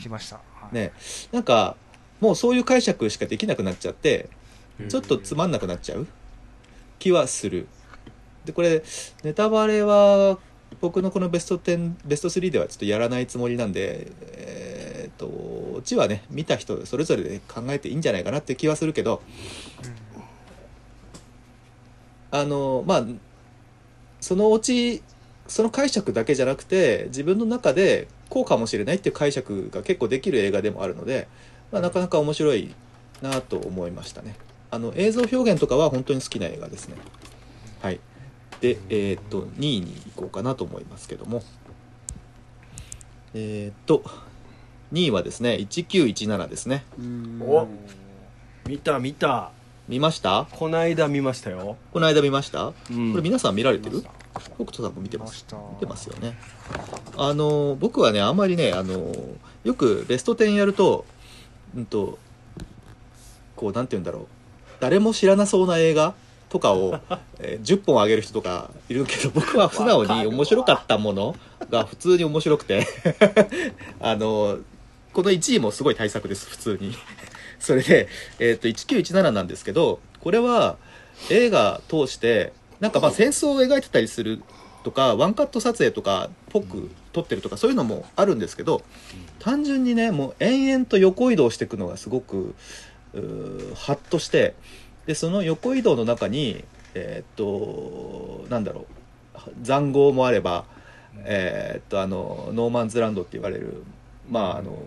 [0.00, 0.92] 聞きました、はいね。
[1.30, 1.76] なんか
[2.20, 4.28] もうそういう解釈しかできなくなっちゃって
[4.88, 6.08] ちょっとつまんなくなっちゃう
[6.98, 7.68] 気はする。
[8.44, 8.82] でこれ
[9.22, 10.38] ネタバレは
[10.80, 19.22] 僕のこのベスト10ベスト3ではちょっとやらないつもりなんでえーっとオチはね見た人それぞれで考えていいんじゃないかなって気はするけど。
[22.32, 23.06] あのまあ
[24.26, 25.02] そのオチ
[25.46, 31.28] その解釈だけじゃなくて自分の中でこうかもしれないっていう解釈が結構できる映画でもあるので、
[31.70, 32.74] まあ、なかなか面白い
[33.22, 34.34] なと思いましたね。
[34.72, 36.96] あの映像表現とかは本当に好きな映画ですね。
[37.80, 38.00] はい。
[38.60, 41.44] でえーっと2位に行こうかなと思いますけども。
[43.32, 44.02] えーっと
[44.92, 46.84] 2位はですね1917ですね。
[47.40, 47.68] お
[48.68, 49.52] 見た見た。
[49.88, 50.48] 見ました？
[50.50, 52.72] こないだ見ましたよ、この間見ました？
[52.90, 53.12] うん。
[53.12, 54.02] これ皆さん見られてる？
[54.40, 55.46] 北斗さんも見てます。
[55.74, 56.36] 見てますよね。
[57.16, 59.14] あの僕はねあんまりねあの
[59.64, 61.04] よくベスト10やると
[61.76, 62.18] うんと
[63.56, 64.26] こうなんて言うんだろう。
[64.80, 66.14] 誰も知らなそうな映画
[66.50, 67.00] とかを、
[67.40, 71.36] えー10本あげる人とかいるけど僕は素直に面白かったもの
[71.70, 72.86] が普通に面白くて。
[74.00, 74.58] あの
[75.16, 76.94] この1位もすごい対策です普通に。
[77.58, 78.06] それで、
[78.38, 80.76] えー、と1917なんですけどこれは
[81.30, 84.42] 映画通してなんかまあ戦争を描いてたりする
[84.84, 88.82] とかワンカット撮影とかっぽく撮ってるとかそういうのもあるんですけど
[89.40, 92.54] 単純にねもう延々と横移動していくのがすごく
[93.74, 94.54] ハッとして
[95.06, 98.86] でその横移動の中にえーっとなんだろ
[99.34, 100.64] う塹壕もあれば
[101.24, 103.82] えーっとあの No Man's Land って言われる
[104.30, 104.78] まああの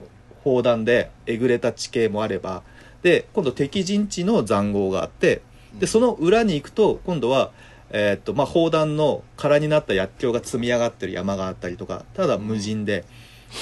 [0.43, 2.63] 砲弾でえぐれた地形もあれば
[3.01, 5.41] で今度敵陣地の塹壕があって
[5.77, 7.51] でその裏に行くと今度は、
[7.91, 13.05] えーっとまあ、砲弾の空になった薬莢が積み上がってる山があったりとかただ無人で。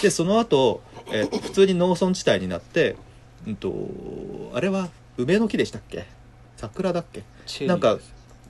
[0.02, 0.82] でその後、
[1.14, 2.98] えー普通に農村地帯になって、
[3.48, 3.72] うん、と
[4.54, 6.06] あれは梅の木でしたっけ？
[6.58, 7.24] 桜だっけ？
[7.66, 7.98] なんか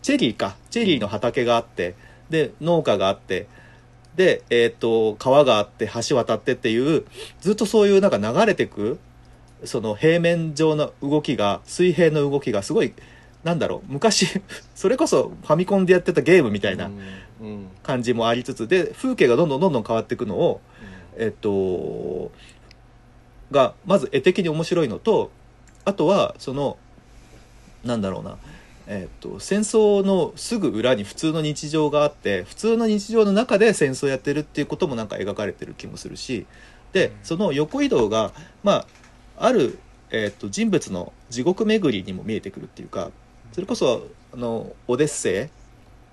[0.01, 0.55] チェリーか。
[0.71, 1.93] チェリーの畑があって
[2.31, 3.47] で農家があって
[4.15, 7.05] で、えー、と川があって橋渡ってっていう
[7.39, 8.97] ずっとそういうなんか流れてく
[9.63, 12.93] その平面上の動きが水平の動きがすごい
[13.47, 14.27] なんだろう昔
[14.75, 16.91] それこそファミコンでやってたゲームみたいな
[17.81, 20.60] 感じもありつつで風景がどんどんどんどん変わっていくのを
[21.15, 22.29] えっと
[23.49, 25.31] がまず絵的に面白いのと
[25.86, 26.77] あとはその
[27.86, 28.36] なんだろうな
[28.88, 36.45] えっと戦争のすぐ裏に普通の日常があって普通の日常の中で戦争やってるっていうこともなんか描かれてる気もするし
[36.91, 38.86] でその横移動がま
[39.38, 39.79] あある、
[40.10, 43.12] えっと人物の地獄巡りにも見えてくるっていうか
[43.51, 45.49] それこそあのオデッセ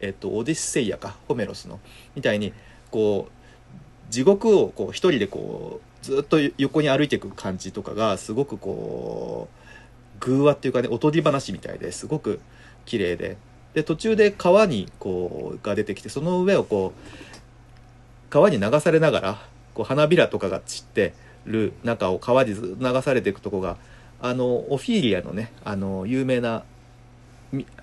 [0.01, 1.81] イ、えっとオデッセイアかホメロスの
[2.15, 2.53] みたいに
[2.91, 12.41] こう地獄をこう一人でこうずっと横に歩いていく感じとかがすごくこう偶話っていうかねおとぎ話みたいですごく
[12.85, 13.37] 綺麗で。
[13.75, 21.13] で途中で川にこうが出てきてその上をこう川に流されながらこう花びらとかが散って
[21.45, 23.77] る中を川に流されていくとこが
[24.21, 26.63] あのオフィーリアのねあの有名な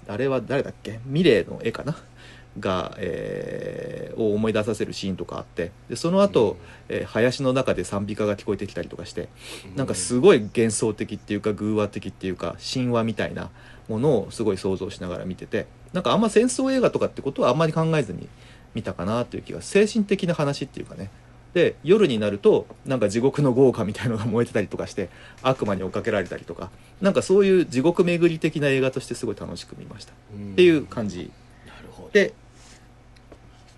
[0.07, 0.99] あれは誰だっけ？
[1.05, 1.95] ミレーの絵かな？
[2.59, 5.71] が、えーを思い出させるシーンとかあって。
[5.89, 6.57] でその後、
[6.89, 9.29] えー林の中で賛美歌が聞こえてきたりとかして
[9.75, 13.49] なんかすごい幻想的っていうか偶話的っていうか神話みたいな
[13.87, 18.27] ものをすごい想像しながら見ててなんかあんま戦争映画とかってことはあんまり考えずに
[18.73, 21.09] 見たかなっていう気が精神的な話っていうかね
[21.53, 25.09] で夜になるとなんか地獄の豪華みたいのが燃えてたりとかして
[25.41, 26.71] 悪魔に追っかけられたりとか。
[27.01, 30.13] なんかそういう地獄巡り的な映画としてすごい楽しく見ました。
[30.13, 30.15] っ
[30.55, 31.31] ていう感じ。
[31.65, 32.09] なるほど。
[32.11, 32.33] で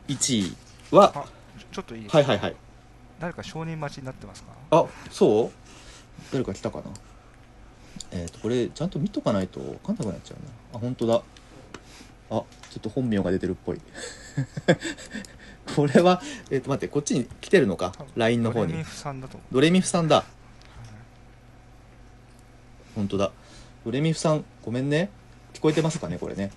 [0.07, 0.55] 1位
[0.91, 1.25] はあ
[1.71, 2.55] ちょっといいですか、はいはいはい。
[3.19, 4.49] 誰か承認待ちになってますか？
[4.71, 5.51] あそう？
[6.31, 6.85] 誰か来たかな？
[8.11, 10.51] えっ、とこれちゃんと見とかないと分かんなくなっちゃうな。
[10.75, 11.15] あ本当だ。
[11.15, 11.21] あ
[12.29, 12.43] ちょ
[12.77, 13.81] っと本名が出てるっぽい
[15.75, 16.21] これは
[16.51, 18.73] えっ、と待ってこっちに来てるのか？LINE の方に。
[18.73, 20.25] ドレミフさんだとドレミフさんだ。
[22.95, 23.31] 本当だ。
[23.85, 25.09] ドレミフさんごめんね。
[25.53, 26.51] 聞こえてますかねこれね。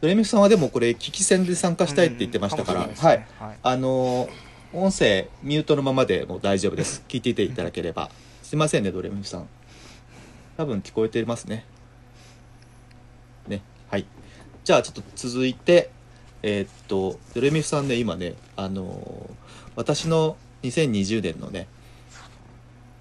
[0.00, 3.26] ドレミフさんはでもこれ聞き戦で参加したいって言ってましたから、うんかもしれはい。
[3.38, 3.58] はい。
[3.62, 7.02] あのー音声ミュートのままでも大丈夫です。
[7.08, 8.10] 聞いていていただければ。
[8.42, 9.48] すいませんねドレミフさん。
[10.58, 11.64] 多分聞こえてますね。
[13.46, 14.04] ねはい。
[14.64, 15.90] じゃあちょっと続いて
[16.42, 21.68] えーっとドレミフさんね今ねあのー私の2020年のね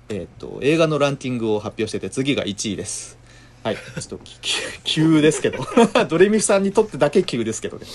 [0.09, 3.17] えーっと映画のランキングを発表してて次が1位です。
[3.63, 3.75] はい。
[3.75, 4.19] ちょっと
[4.83, 5.65] 急ですけど。
[6.07, 7.85] ドレミフさんにとってだけ急ですけどね。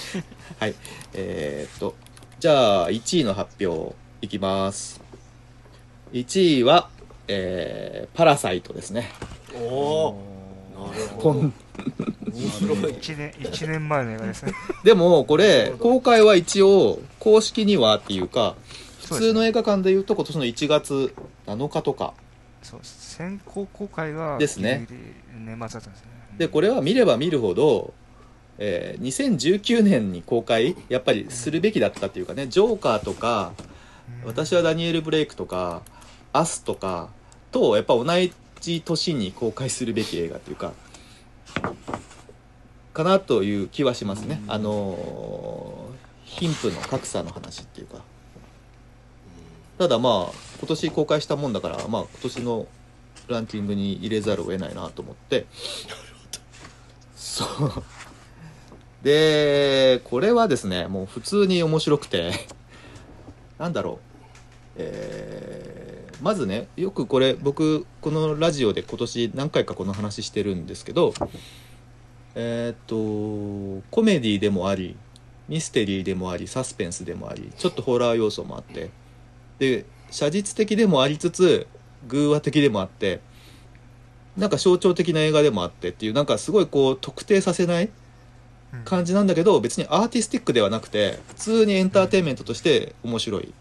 [0.59, 0.75] はい。
[1.15, 1.95] えっと
[2.41, 5.01] じゃあ1位の発表いきます。
[6.13, 6.91] 1位は
[7.29, 9.11] えーパラサイトですね。
[9.55, 10.32] おお
[11.19, 11.53] こん
[12.33, 14.53] 面白い1年一年前の映画ですね。
[14.85, 18.55] でもこれ公開は一応公式にはっていうか
[19.03, 21.15] 普通の映画館でいうと今年の1月
[21.47, 22.15] 7日とか。
[22.63, 24.87] そう先行公開がですね。
[25.37, 26.11] 年末だったんですね。
[26.39, 27.93] でこれは見れば見るほど、
[28.59, 33.53] えー2019年に公開やっぱりするべきだったっていうかねジョーカーとか
[34.23, 34.29] うん。
[34.29, 35.83] 私はダニエル・ブレイクとか
[36.33, 37.11] アスとか
[37.51, 38.05] とやっぱ同
[38.63, 40.73] じ年に公開するべき映画っていうか
[42.95, 44.41] かなという気はしますね。
[44.49, 45.93] あのー
[46.25, 48.03] 貧富の格差の話っていうか。
[49.79, 52.67] ただまあ今年公開したもんだからまあ今年の
[53.29, 55.45] ランキングに入れざるを得ないなと思って。
[57.15, 57.49] そう。
[59.03, 62.33] でこれはですねもう普通に面白くて。
[63.59, 63.99] なんだろう。
[64.77, 65.52] えー
[66.23, 71.13] まずねよくこれ僕このラジオで今年何回かこの話してるんですけど
[72.37, 74.97] えーっとコメディでもあり
[75.49, 78.91] ミステリーでもありサスペンスでもありちょっとホラー要素もあって
[79.59, 81.67] で写実的でもありつつ
[82.07, 83.21] 偶話的でもあって
[84.37, 87.91] なんか象徴的な映画でもあってっていうなんかすごいこう特定させない
[88.73, 88.85] うん。
[88.85, 93.53] 感じなんだけど別にアーティスティックではなくて普通にエンターテインメントとして面白い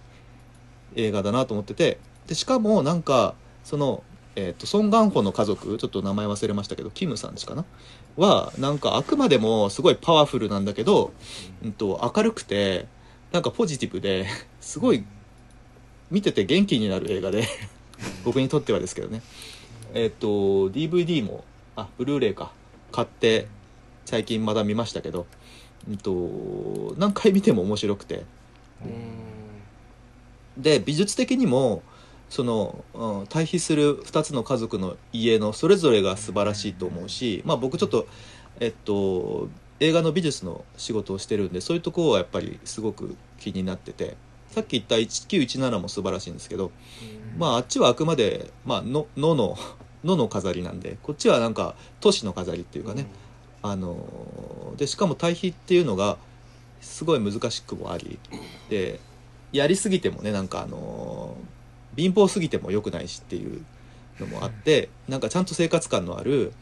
[0.96, 4.04] 映画だなと思っててでしかもなんかその、
[4.36, 7.66] えー、とソン・ガンホの家族ちょっと名前忘れましたけどキムさんちかな？
[8.18, 11.14] はなんかあくまでもすごいパワフルなんだけど、
[11.64, 12.88] うん、と明るくて
[13.32, 14.28] なんかポジティブで
[14.60, 15.04] すごい
[16.10, 17.48] 見てて元気になる映画で
[18.26, 19.22] 僕にとってはですけどね。
[19.94, 20.28] えっ、と
[20.70, 21.44] DVD も
[21.76, 22.52] あブルーレイか。
[22.92, 23.48] 買って
[24.06, 25.26] 最近まだ見ましたけど、
[25.88, 28.24] うん、と何回見ても面白くて。
[30.58, 31.82] で美術的にも
[32.32, 38.08] その、うん、対比する2つの家族の家のそれぞれが素晴らしいと思うし、まあ、僕ちょっと、
[38.62, 39.50] えっと、
[39.82, 44.16] 映画の美術の仕事をしてるんでそういうところはやっぱりすごく気になってて
[44.50, 46.72] さっき言った1917も素晴らしいんですけど、
[47.38, 49.58] まあ、あっちはあくまで、まあ、ののの
[50.06, 53.08] のの飾りなんでこっちはなんか都市の飾りっていうかね、
[53.62, 56.18] あのでしかも対比っていうのが
[56.80, 58.20] すごい難しくもあり
[58.70, 59.00] で
[59.52, 61.36] やりすぎてもねなんかあの
[61.96, 63.64] 貧乏すぎても良くないしっていう
[64.20, 66.54] のもあってなんかちゃんと生活感のある、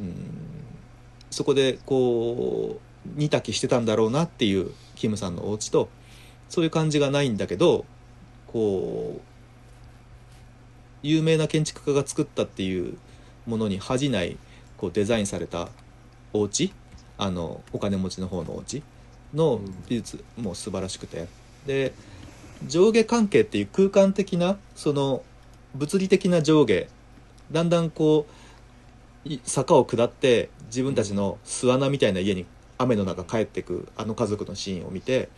[0.00, 0.14] うん、
[1.30, 5.88] そこでこう煮炊きしてたんだろうなっていうキムさんのお家と
[6.48, 7.84] そういう感じがないんだけど
[8.46, 9.20] こう
[11.02, 12.96] 有名な建築家が作ったっていう
[13.46, 14.36] ものに恥じない
[14.76, 15.68] こうデザインされた
[16.32, 16.72] お家
[17.18, 18.82] あのお金持ちの方のお家
[19.34, 21.28] の美術も素晴らしくて。
[21.66, 21.92] で
[22.68, 25.22] 上下関係っていう空間的なその
[25.74, 26.86] 物理的な上下
[27.50, 28.26] だんだんこ
[29.26, 32.46] うい坂を下って自分たちの巣穴みたいな家に
[32.78, 35.28] 雨の中帰ってくあの家族のシーンを見て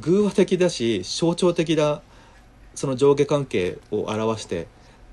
[0.00, 2.02] 偶話的だし象徴的な
[2.74, 4.68] その上下関係を表して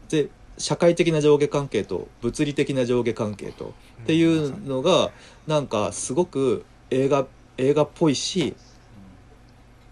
[0.09, 5.11] で社会的な上下関係と物理的な上下関係とっていうのが
[5.47, 8.55] なんかすごく映画映画っぽいし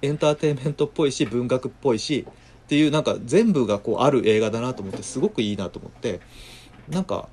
[0.06, 2.26] エンターテインメントっぽいし文学っぽいし
[2.66, 6.20] っていうなんか全部がこうある映画だなと思ってすごくいいなと思って
[6.90, 7.30] なんか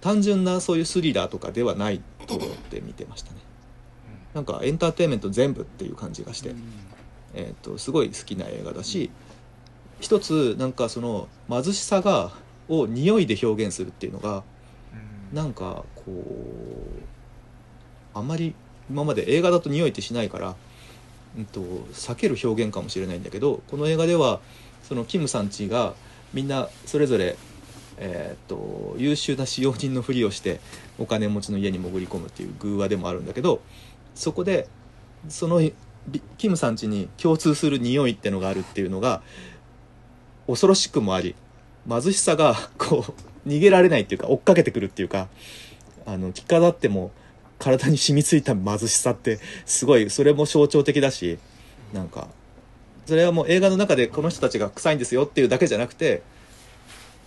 [0.00, 3.38] 単純なそういうスリラーとかではないと思って見てましたね。
[4.34, 6.54] なんかエンターテインメント全部っていう感じがして、
[7.32, 9.10] えー、とすごい好きな映画だし
[9.98, 12.32] 一つなんかその貧しさが
[12.68, 14.42] を匂いで表現するっていうのが
[15.30, 15.36] うん。
[15.36, 17.06] なんかこう
[18.12, 18.54] あんまり
[18.90, 20.54] 今まで映画だと匂いってしないから、
[21.36, 24.40] うん、と避ける表現かもしれないんだけどこの映画では
[24.82, 25.94] そのキムさんちが
[26.32, 27.36] みんなそれぞれ、
[27.98, 30.60] えー、と優秀な使用人のふりをして
[30.98, 33.60] お金持ちの家に潜り込むっていう偶話でもあるんだけど
[34.14, 34.68] そこで
[35.28, 35.60] その
[36.38, 39.22] キムさんちに共通する匂いってのがあるっていうのが
[40.46, 41.34] 恐ろしくもあり
[41.88, 45.28] 貧しさがこう逃げられないっていうか追っかけてくるっていうか
[46.04, 47.10] あの着飾っても
[47.58, 51.38] 体に染みついた貧しさってすごいそれも象徴的だし
[51.92, 52.28] なんか
[53.06, 56.22] それはもう映画の中でこの人たちが臭いんですよっていうだけじゃなくて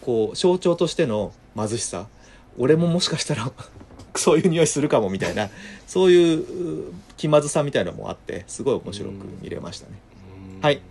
[0.02, 2.08] こう象徴としての貧しさ
[2.58, 3.52] 俺ももしかしたら
[4.16, 5.50] そういう匂いするかもみたいな
[5.88, 9.94] そういうう気まずさみたいなのもあってすごい面白く見れましたね。
[10.62, 10.82] はい。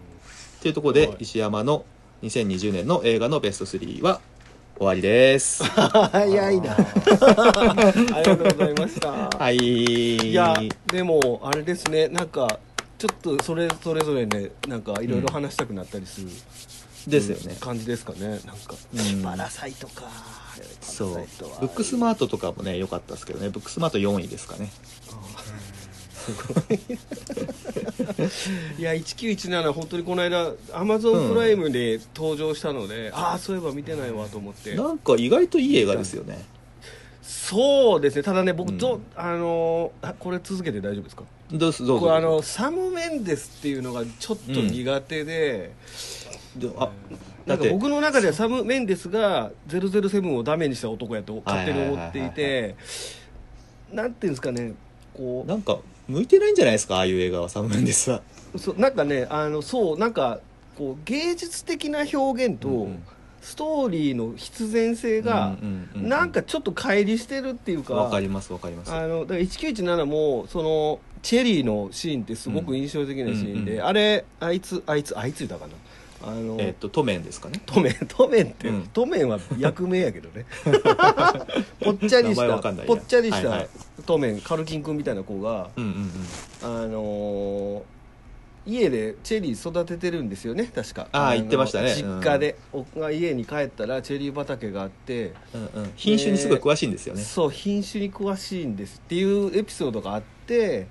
[0.63, 1.17] というところではい。
[1.21, 1.85] 石山の
[2.23, 4.21] 2020年の映画のベスト3は
[4.79, 5.65] 終わりです。
[5.67, 9.57] 早いな ありがとうございましたはい。
[9.57, 10.55] いや
[10.87, 12.61] でもあれですねなんか
[12.97, 16.29] ちょっとそれそれぞれねなんかいろいろ話したくなったりする、
[17.09, 17.57] ですよね。
[17.61, 20.05] 感じですかねなんか、うんパラサイトか
[20.81, 21.27] そう。
[21.61, 23.49] ブックスマートとかもね、良かったですけどね。
[23.49, 24.71] ブックスマート4位ですかね。
[28.79, 36.45] いや1917本当にこの間アマゾンプライムで登場したので、ああそういえば見てないわと思って、なんか意外といい映画ですよね。
[37.23, 38.23] そうですね。
[38.23, 38.79] ただね僕、うん。
[38.79, 41.25] どあのこれ続けて大丈夫ですか？
[41.51, 42.15] どうぞどうぞ。
[42.15, 45.73] あのサム・メンデスっていうのがちょっと苦手で、
[46.57, 46.91] であ、
[47.47, 52.77] なんか僕の中ではサム・メンデスが007をダメにした男やと勝手に思っていはいはいはいて
[53.93, 54.75] なんていうんですかね
[55.15, 58.23] こなんか向いてないんじゃないですか、ああいう映画は、サムメンデスは。
[58.55, 60.41] うそうなんかねあのそうなんか
[60.77, 63.03] こう芸術的な表現と、うん
[63.41, 68.93] ストーリーの必然性が、うんうんうんなんかちょっと乖離してるっていうかわかりますわかります。
[68.93, 75.75] あのだから1917もそのチェリーのシーンってすごく印象的なシーンで、うんうんあれあいつあいつあいつ言ったかな？
[76.23, 77.61] あの、えっと、トメンですかね。
[77.67, 78.83] トメン トメンって、うん。
[78.93, 80.47] トメンは役名やけどね。
[81.81, 82.95] ぽっちゃりし名前わたかんないや。
[82.95, 83.69] ぽっちゃりしたはいはい。
[84.07, 86.83] トメンカルキン君みたいな子がうんうんうん。
[86.83, 87.83] あのー
[88.67, 91.03] 家でチェリー育ててるんですよね確か。
[91.05, 91.95] のあー言ってましたね。
[91.95, 95.93] 実家で、僕が家に帰ったらチェリー畑があってうんうん。
[95.97, 97.23] 品種にすごい詳しいんですよね。
[97.23, 100.87] そう品種に詳しいんですっていうエピソードがあって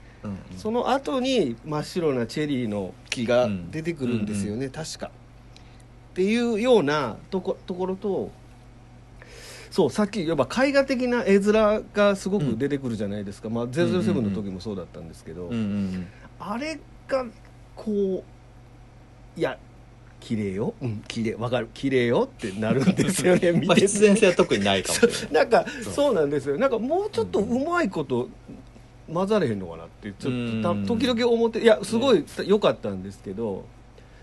[0.57, 5.07] その後に真っ白なチェリーの木が出てくるんですよね、確か。
[5.07, 5.09] っ
[6.15, 8.31] ていうようなとこところと
[9.69, 16.07] そうさっき言えば絵画的な絵面がすごく出てくるじゃないですか、まあ、007の時もそうだったんですけど、うんうんうん
[16.39, 17.25] あれが
[17.75, 18.23] こ
[19.35, 19.57] ういや
[20.19, 20.73] 綺麗よ。
[20.81, 21.69] うん綺麗わかる。
[21.73, 25.31] 綺麗よってなるんですよね見 まあてて必然性は特にないかもしれない。
[25.31, 25.93] なんかそう。
[25.93, 26.57] そうなんですよ。
[26.57, 28.29] なんかもうちょっとうまいこと
[29.11, 33.65] 混ざれへんのかなってちょっと時々思っていやすごい良かったんですけど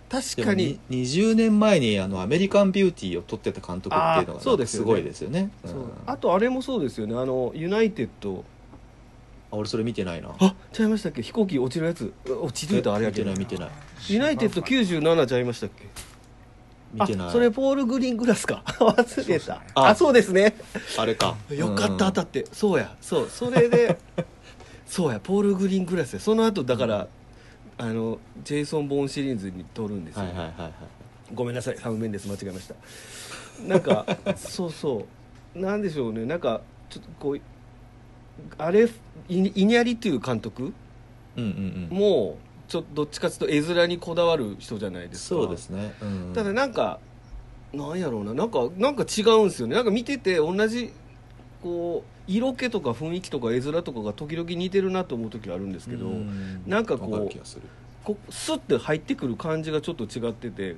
[0.08, 0.78] 確かに。
[0.88, 4.84] に20年前にあのアメリカンビューティーを撮ってた監督っていうのがそうですよね。
[4.84, 5.50] すごいですよね。
[5.64, 5.68] う。
[5.68, 5.72] ん。
[6.06, 7.16] あとあれもそうですよね。
[7.16, 8.44] あのユナイテッド
[9.50, 10.34] あ俺それ見てないな。
[10.38, 11.22] あちゃいましたっけ？
[11.22, 12.12] 飛行機落ちるやつ。
[12.28, 13.32] 落ちるとあれやけど。
[13.32, 14.12] 見てない見てない。
[14.12, 15.86] ユナイテッド97ちゃいましたっけ？
[16.92, 17.28] 見てない。
[17.28, 18.62] あそれポール・グリーングラスか。
[18.78, 19.54] 忘れそうですね。
[19.74, 20.54] たああそうですね。
[20.98, 21.36] あれか。
[21.50, 22.46] よかった当たっって。
[22.52, 22.94] そうや。
[23.00, 23.28] そう。
[23.28, 23.98] それで
[24.94, 26.20] そうやポール・グリーングラスや。
[26.20, 27.08] その後だから、
[27.78, 30.72] あのジェイソン・ボーンシリーズに撮るんですよ、はいはいはいはい。
[31.34, 32.76] ごめんなさいサム・メンデス間違えました。
[33.66, 34.06] なんか
[34.38, 35.04] そうそ
[35.56, 35.58] う。
[35.58, 36.24] なんでしょうね。
[36.24, 37.40] なんかちょっとこう
[38.56, 38.88] あれ
[39.28, 40.72] イニャリっていう監督
[41.36, 41.98] うんうんうん。
[41.98, 42.38] も
[42.68, 45.40] ちょっとどっちかというと絵面にこだわる人じゃないですか。
[45.40, 45.92] そうですね。
[46.02, 46.32] うん。
[46.32, 47.00] ただなんか
[47.72, 48.32] なんやろうな。
[48.32, 49.74] なんかなんか違うんですよね。
[49.74, 50.92] なんか見てて同じ
[51.64, 56.62] こう色気とか雰囲気とか絵面とかが時々似てるなと思う時あるんですけど、うん。
[56.66, 57.30] なんかこう
[58.04, 60.76] こスッて入ってくる感じがちょっと違ってて、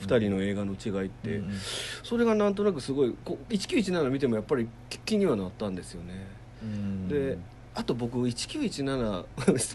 [0.00, 1.42] 2人の映画の違いって、
[2.04, 4.68] それがなんとなくすごいこう1917見てもやっぱり
[5.04, 6.28] 気にはなったんですよね。
[6.62, 7.08] うん。
[7.08, 7.36] で
[7.74, 9.24] あと僕1917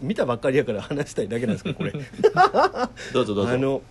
[0.02, 1.92] 見たばっかりやから話したいだけなんですけどこれ。
[3.12, 3.52] どうぞどうぞ。
[3.52, 3.82] あの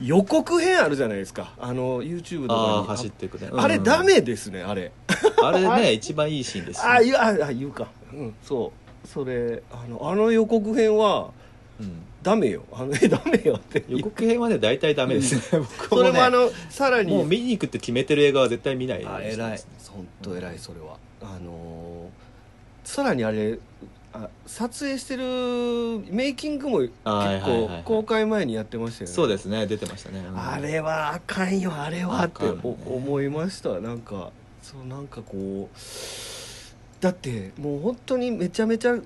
[0.00, 1.52] 予告編あるじゃないですか。
[1.58, 3.50] あの YouTube とああかに走っていくね。
[3.52, 3.84] ああれうん。
[3.84, 4.92] ダメですねあれ
[5.42, 6.90] あれね一番いいシーンですよ。
[6.92, 7.88] あ言うああ言うか。
[8.12, 8.72] うんそ
[9.04, 9.08] う。
[9.08, 11.30] それあのあの予告編は
[11.80, 12.02] うん。
[12.22, 12.62] ダメよ。
[12.72, 13.84] あのえダメよって。
[13.88, 15.36] 予告編はね大体ダメです。
[15.56, 17.10] ね僕それもあねのさらに。
[17.12, 19.60] もう見に行くって決めてる映画は絶対見ないあ偉い。
[19.88, 20.96] 本当偉いそれは。
[21.22, 22.28] あのー
[22.84, 23.58] さらにあれ
[24.14, 25.22] あ撮影してる
[26.10, 29.14] メイキングも結構公開前にやってましたよね。
[29.14, 30.20] そうですね出てましたね。
[30.26, 30.38] うん。
[30.40, 33.78] あれはあかんよあれはって思いました。
[33.80, 34.30] なんか
[34.70, 35.78] そうなんかこう
[37.00, 38.96] だってもう本当にめちゃめちゃ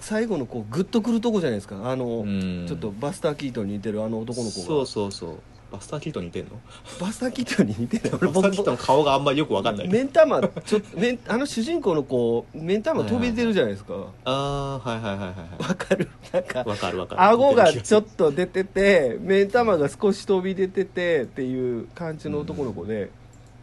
[0.00, 1.88] 最後のこうグッとくるとこじゃないですか。
[1.88, 2.66] あの、うん。
[2.66, 4.66] ちょっとバスター・キートンに似てるあの男の子が。
[4.66, 5.34] そうそうそう。
[5.70, 6.50] バスターキートン似てんの？
[6.98, 8.10] バスター・キートンに似てる。
[8.18, 9.88] バスターキートンの顔があんまりよくわかんない。
[9.88, 13.94] 目ん玉ちょ 目んあの主人公の子目ん玉飛び出るじゃないですか。
[14.24, 16.08] ああはいはいはいはいかる？
[16.32, 17.22] なんかいわかるわかる。
[17.22, 23.10] 顎がちょっとと出てて目ん玉が少し飛び出ててっていう感じの男の子で、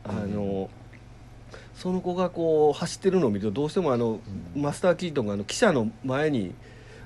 [0.05, 0.11] うん。
[0.11, 0.69] あの
[1.79, 4.19] その子がこう走ってるのを見るとどうしてもあの、
[4.55, 4.61] うん。
[4.61, 6.53] マスター・キートンがあの記者の前に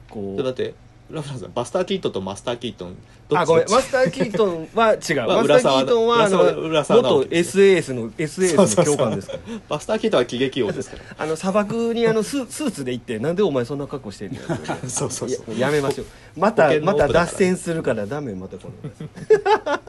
[0.09, 0.43] こう。
[0.43, 0.73] だって
[1.11, 2.97] ラフランさんバスターキートンとマスターキートン
[3.35, 3.69] あごめん。
[3.69, 5.27] マスター・キートンは違う。
[5.27, 9.39] まあマスター・キートンはあの元 SAS の SAS の教官ですから。
[9.69, 11.03] バスターキートンは喜劇王ですから。
[11.17, 14.39] あの砂漠にあのススーツで行ってなんでお前そんな格好してんの
[14.89, 15.51] そうそうそう。
[15.53, 16.07] ややめましょう。
[16.35, 18.91] またまた脱線するからダメまたこの。
[19.65, 19.79] あ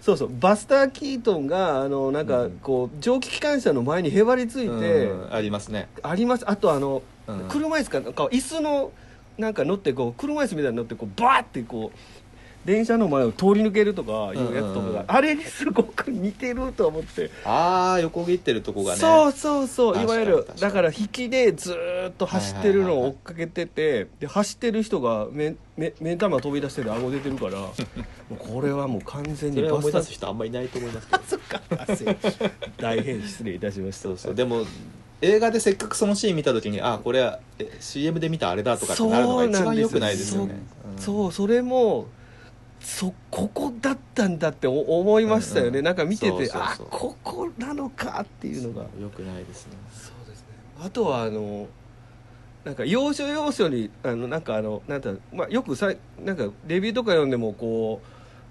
[0.00, 0.30] そうそう。
[0.38, 5.88] バスター・キートンがあのなんかこう蒸気機関車の前にへばりついて、うんありますね。
[6.02, 6.48] あります。
[6.48, 7.48] あとあの、うん。
[7.48, 8.92] 車椅子かなんか椅子の
[9.38, 11.98] なんか乗ってこう車椅子みたいに乗ってこうバーってこう
[12.64, 15.04] 電車の前を通り抜けるとかいうやつとかが、うんうんうん。
[15.06, 18.98] あれにすごく似てると思って、ああ横切ってるとこがね。
[18.98, 20.02] そうそうそう。
[20.02, 27.72] いわゆるだから引きでずーっと走ってるのを追っかけててで走ってる人が目目目ん玉飛び出してて顎出てるから も
[28.32, 31.22] うこれはもう完全そにバス出す人あんまりいないと思いますけど。
[31.28, 31.60] そっか。
[32.78, 34.02] 大変失礼いたしました。
[34.04, 34.16] そう。
[34.18, 34.64] そうでも
[35.20, 40.60] 映画でせっかくそのシーン見た時にあこれはえ CM で見たあれだとかってなるのが一番良くないですよね。
[40.96, 42.06] そうそうそれも
[42.84, 45.84] そここだったんだってお思いましたよね、うんうん。
[45.86, 48.82] なんか見ててあここなのかっていうのが。
[49.00, 49.72] よくないですね。
[49.90, 50.46] そうですね。
[50.84, 51.66] あとはあの
[52.62, 58.02] なんか要所要所にあのなんかあのなんていうのまあよくさなんかレビューとか読んでもこ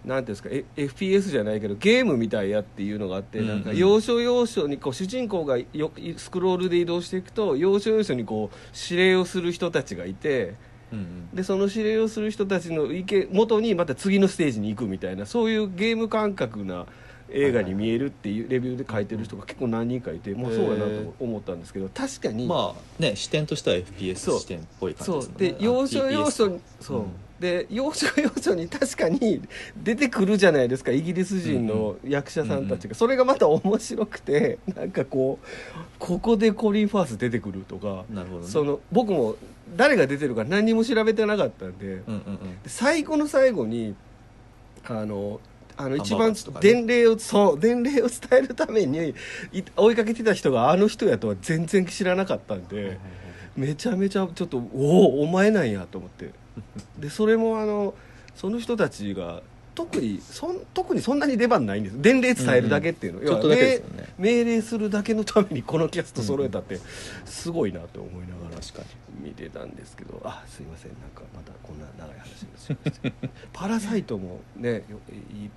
[0.04, 3.56] うなんていうんですかえ FPS じゃないけどゲームみたいやっていうのがあって、うんうん。
[3.56, 10.56] なんか要所要所にこう主人公がよスクロールで移動していくと要所要所にこう指令をする人たちがいて
[10.94, 11.36] うんうん。
[11.36, 16.86] でその指令をする人たちの意見元にまた次のステージに行くみたいなそういうゲーム感覚な
[17.30, 25.34] 映画に見えるっていうレビューで書いてる人が結構何人かいてもうそうやなと思ったんですけど確かにまあね視点としては FPS 視点っぽい感じですね。
[25.38, 27.06] で要所要所にそう、うん
[27.44, 29.42] で要所要所に確かに
[29.76, 38.48] 出てくるじゃないですかイギリス人の役者さんたちが、それがまた面白くてなんかこうここでコリン・ファース出てくるとか、なるほどね。
[38.48, 39.36] その僕も
[39.76, 42.64] 誰が出てるか何にも調べてなかったんで、うんうんうん。
[42.64, 43.94] で最後の最後に
[44.86, 45.42] あの
[45.76, 49.10] あの一番伝令をそう伝令を伝えるために
[49.52, 52.98] い追いかけてた人があの人やとは全然知らなかったんで。
[53.56, 56.32] めちゃめちゃちょっとおおお前なんやと思って
[57.00, 57.94] でそれもあの
[58.36, 59.42] その人たちが
[59.76, 62.02] 特にそん特にそんなに出番ないんです。
[62.02, 63.34] 伝令伝えるだけっていうの、うんうん。
[63.34, 64.14] ちょっとだけですよね。
[64.20, 66.80] 命命令するだけのためにこのキャスト揃えたって。
[67.26, 68.62] すごいなと思いながら
[69.20, 70.92] 見てたんですけどあすいません。
[70.92, 73.12] なんかまたこんな長い話をしました。
[73.52, 75.00] パラサイトもねよ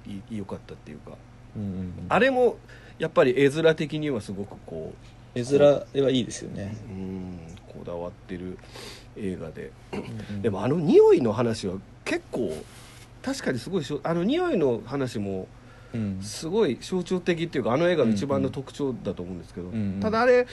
[0.06, 1.10] いいいよかったっていうか。
[1.54, 2.56] に、うんうんうん、あれも
[2.98, 4.94] やっぱり絵面的にはすごくこ
[5.34, 8.58] う絵面はいいですよね、うんこだわってる
[9.16, 9.72] 映画で。
[9.92, 12.52] うんでもあの匂いの話は結構
[13.22, 15.48] 確かにすごいしょあの匂いの話も
[15.94, 16.18] うん。
[16.22, 20.46] すごい象徴的っていうかあの映画の一番の特徴だと思うんですけど、うんうんただあれ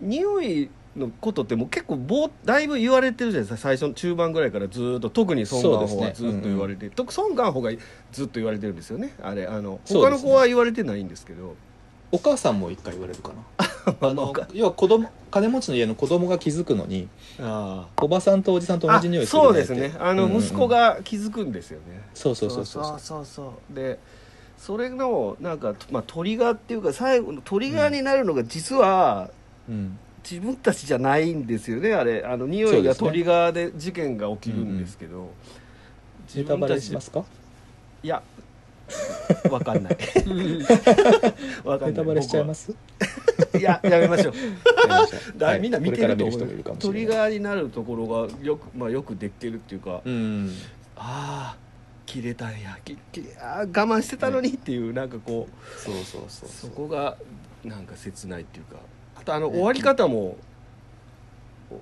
[0.00, 3.68] 匂いのことってもう結構ぼだいぶ言われてるじゃないですか。
[3.68, 7.70] 最初の中盤ぐらいからずーっと特にソン・ガンホはずっと言われて、特ソン・ガンホが
[8.10, 9.46] ずっと言われてるんですよねあれ。
[9.46, 11.56] あの他の子は言われてないんですけど。
[12.14, 13.66] お母さんも一回言われるかな
[14.00, 17.08] あの要は子供金持ちの家の子供が気づくのに
[17.40, 19.94] あおばさんとおじさんと同じ匂いするそうですね。
[19.98, 20.42] あのうんうんうん。
[20.42, 23.00] 息子が気づくんですよね、そうそうそうそう。
[23.00, 23.98] そうそうで
[24.58, 29.30] それのなんか、まあ、トリガーっていうか最後のトリガーになるのが実は
[29.68, 29.98] うん。
[30.24, 32.22] 自分たちじゃないんですよねあれ。
[32.24, 35.32] あの匂いがトリガーで事件が起きるんですけど、
[36.32, 37.24] ネタバレしますか？
[38.04, 38.22] いや
[39.50, 39.98] わかんない。
[41.64, 41.90] わかんない。
[41.90, 42.74] ネタバレしちゃいます？
[43.58, 44.34] いややめましょう。
[45.36, 50.50] だはいみんな見てると思うトリガーになるところがよく,、まあ、よくできてるっていうか、うん。
[50.96, 51.56] ああ
[52.06, 52.78] 切れたんや。
[52.84, 57.16] ききあー我慢してたのにっていう、なんかこうそうそうそうそこが
[57.64, 58.80] なんか切ないっていうか。
[59.16, 60.36] あとあの終わり方も、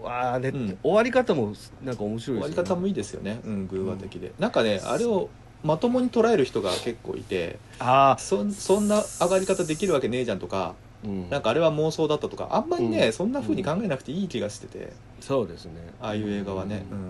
[0.04, 0.78] ああね、うん。
[0.82, 2.68] 終わり方もなんか面白終わりいですよね。
[2.68, 3.40] 方もいいですよね。
[3.44, 5.28] うん偶話的で、なんかねあれを
[5.62, 11.30] まともに捉える人が結構いてあそんそんな上がり方できるわけねえじゃんとかあ、うん。
[11.30, 13.12] なんかあれは妄想だったとかあんまりね、うん。
[13.12, 14.92] そんな風に考えなくていい気がしてて。
[15.20, 15.72] そうですね。
[16.00, 16.98] ああいう映画はね、うん。
[16.98, 17.04] うん。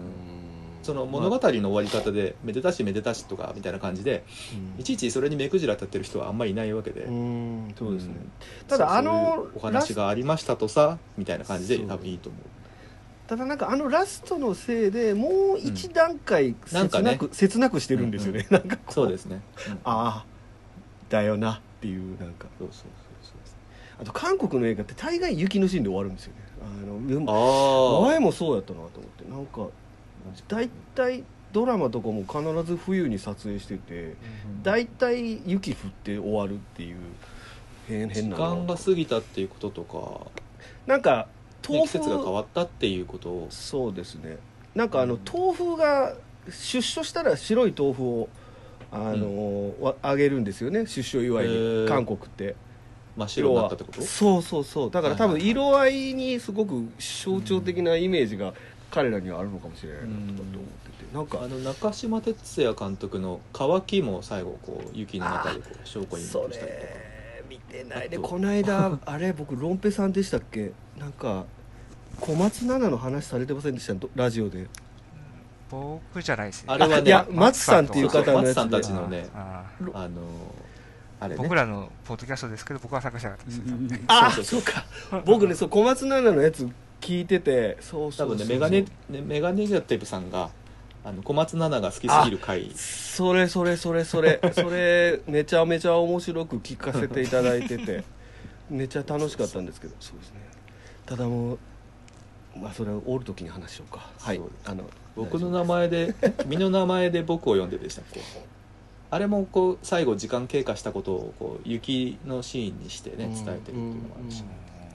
[0.83, 4.25] その物語の終わり方でめでたしめでたしとかみたいな感じで
[4.77, 4.81] うん。
[4.81, 8.33] いちいちそれに目くじら立ってる人はあんまりいないわけで、うんそうですね、うん。
[8.67, 12.60] ただあのお話がありましたとさみたいな感じで多分いいと思う
[13.31, 17.13] ただなんかあのラストのせいでもう一段階なんかね。
[17.13, 19.41] 切なく,、切なくしてるんですよね、なんかこそうですね、
[19.85, 20.27] ああ
[21.09, 22.49] だよなっていうなんか。
[22.59, 22.83] そうそう
[23.23, 23.35] そう
[24.01, 26.41] あと韓国の映画って大概雪のシーンで終わるんですよね。
[26.61, 29.31] あの前もそうやったなと思って。
[29.31, 29.69] なんか
[30.49, 31.23] 大体
[31.53, 34.17] ドラマとかも必ず冬に撮影してて
[34.65, 36.97] 大体雪降って終わるっていう
[37.87, 38.65] 変なの。
[38.65, 40.27] 間が過ぎたっていうこととか、
[40.89, 41.29] なんか
[41.63, 43.47] 季節が変腐わったっていうことを。
[43.51, 44.39] そうですね。
[44.75, 46.15] なんかあの豆腐が
[46.49, 48.29] 出所したら白い豆腐を
[48.93, 50.87] あの、わあげるんですよね。
[50.87, 51.89] 出所祝いへにー。
[51.89, 52.57] 韓国って。
[53.17, 54.03] 真っ白になったってこと？
[54.03, 54.91] そうそうそう。
[54.91, 58.55] だから多分色合いにすごく象徴的なイメージが
[58.91, 61.15] 彼らにはあるのかもしれないなとかって思ってて。
[61.15, 66.85] なんかあの中島哲也監督の「乾き」も最後こう雪の中でこう証拠にそしたりとか。
[66.85, 68.09] れ見てない。
[68.09, 70.73] でこの間 あれ僕ロンペさんでしたっけ？
[71.01, 71.47] なんか
[72.21, 73.95] 小松菜奈の話されてませんでした？
[73.95, 74.67] どラジオで。
[75.71, 76.67] 僕じゃないですね。
[76.69, 78.55] あれはねいや松さんっていう方のやつで。
[78.55, 80.21] 松さんたちのねああの
[81.19, 81.43] あれね。
[81.43, 84.01] 僕らのポッドキャストですけど僕は参加しなかったですね。
[84.09, 84.85] あそうそうか。
[85.25, 86.69] 僕ねそう小松菜奈のやつ
[87.01, 88.37] 聞いててそうそうそう。
[88.37, 90.51] 多分ねメガネねメガネガティブさんが
[91.03, 92.71] あの小松菜奈が好きすぎる回。
[92.75, 94.39] それそれそれそれ。
[94.53, 98.05] それめちゃめちゃ面白く聞かせていただいてて。
[98.69, 99.95] めちゃ楽しかったんですけど。
[99.99, 100.50] そうですね
[101.11, 101.59] ただもう
[102.57, 104.09] まあそれはおる時に話しようか。
[104.21, 104.41] はい。
[104.65, 104.85] あの
[105.17, 108.21] 僕の名前で君の名前で僕を呼んででしたっけ？
[109.11, 114.45] あれもこう最後時間経過したことをこう雪のシーンにしてね伝えてるっていうのもあるし、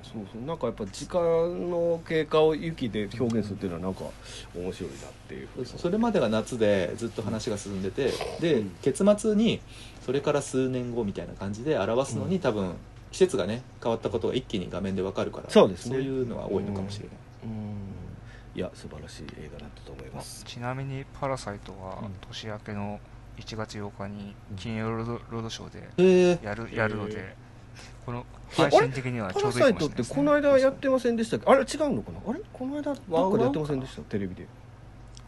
[0.04, 0.48] そうそう。
[0.48, 1.20] なんかやっぱ時間
[1.70, 4.06] の経過を雪で表現するっていうのはなんか
[4.56, 5.50] 面白いなっていう。
[5.66, 8.70] それまでが夏でずっと話が進んでてでうん。
[8.82, 9.60] 結末に
[10.06, 12.76] それから数年後みたいな感じで表すのに多分
[13.16, 15.96] 季節がね変わったことが一気に画面でわかるからそうですね。
[15.96, 18.60] そういうのは多いのかもしれない、うん。
[18.60, 20.44] いや素晴らしい映画だったと思います。
[20.44, 22.16] ちなみに「パラサイト」はうん。
[22.28, 23.00] 年明けの
[23.38, 27.36] 1月8日に金曜ロードロードショーでやるやるのでへ
[28.06, 30.16] この配信的にはパラちょうどいいサイトってかもしれないですね。
[30.18, 31.50] この間やってませんでしたっけ？
[31.50, 31.62] あれ？
[31.62, 32.96] 違うのかなあれこの間どっ
[33.32, 34.02] かでやってませんでした？
[34.02, 34.46] テレビで。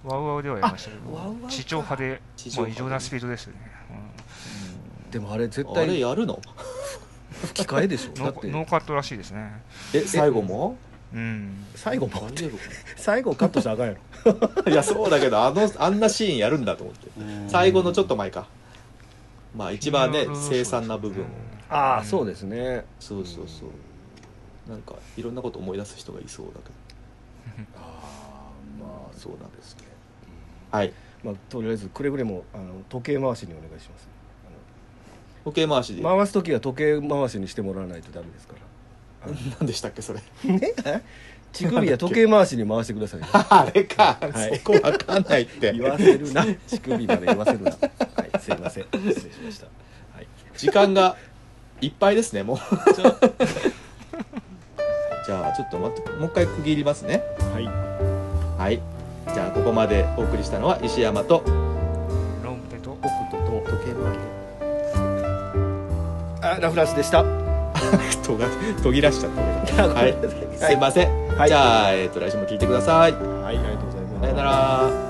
[0.04, 1.42] ワウワウではやりましたけあワウワウか。
[1.44, 2.68] ど地上波で地上波で。
[2.68, 3.60] もう異常なスピードですよね、
[5.10, 6.42] でもあれ絶あれ対やるの？
[7.46, 8.12] 吹き替えでしょ。
[8.12, 8.48] うん、ノだって。
[8.48, 9.62] ーノーカットらしいですね。
[9.94, 10.78] え最後も？
[11.14, 11.66] うん。
[11.76, 12.30] 最後も？
[12.96, 13.36] 最後？
[13.36, 13.96] カットしたらあかんや
[14.66, 14.72] ろ。
[14.72, 17.10] いやそうだけどあのあんなシーンやるんだと思って。
[17.48, 18.48] 最後のちょっと前か。
[19.56, 21.28] まあ一番ね凄惨な部分を。
[21.70, 22.86] ああそうでですね。
[23.00, 24.70] そうそうそう。
[24.70, 26.70] なんかいろんなこと思い出す人がいそうだけ
[27.64, 27.66] ど。
[27.80, 29.18] ああまあ。
[29.18, 29.84] そうなんですね
[30.72, 30.94] はい。
[31.24, 34.08] まあとりあえずくれぐれもあの時計回しにお願いします
[35.48, 36.04] 時計回しで。
[36.04, 38.56] 回す時は時計回しにしてもらわないとダメですか
[39.26, 39.32] ら。
[39.60, 40.20] 何でしたっけそれ。
[40.44, 40.74] ね？
[41.54, 44.58] 乳首は時計回しに回してくださいね あれか、はい。
[44.58, 45.72] そこわかんないって。
[45.72, 46.46] 言わせるな。
[46.68, 47.72] 乳首まで言わせるな。
[47.72, 48.86] はいすいません。
[48.92, 49.68] 失礼しました。
[50.16, 50.28] はい。
[50.58, 51.16] 時間が
[51.80, 52.58] いっぱいですねもう。
[55.26, 57.24] じゃあちょっと待ってもう一回区切りますね。
[57.54, 57.66] はい。
[57.66, 58.82] はい。
[59.34, 61.44] じゃあここまでお送りしたのは石山と
[62.44, 63.94] ロンペと北斗と時計
[66.42, 67.24] あラフランスでした。
[67.24, 67.30] で
[68.26, 68.48] とが
[68.84, 69.32] 途切らしちゃっ
[69.66, 70.16] た けどはい。
[70.58, 71.50] すいません、はい。
[71.50, 73.12] じゃあ、えー、と来週も聞いてください。
[73.12, 74.22] はいありがとうございます。
[74.22, 75.07] さよなら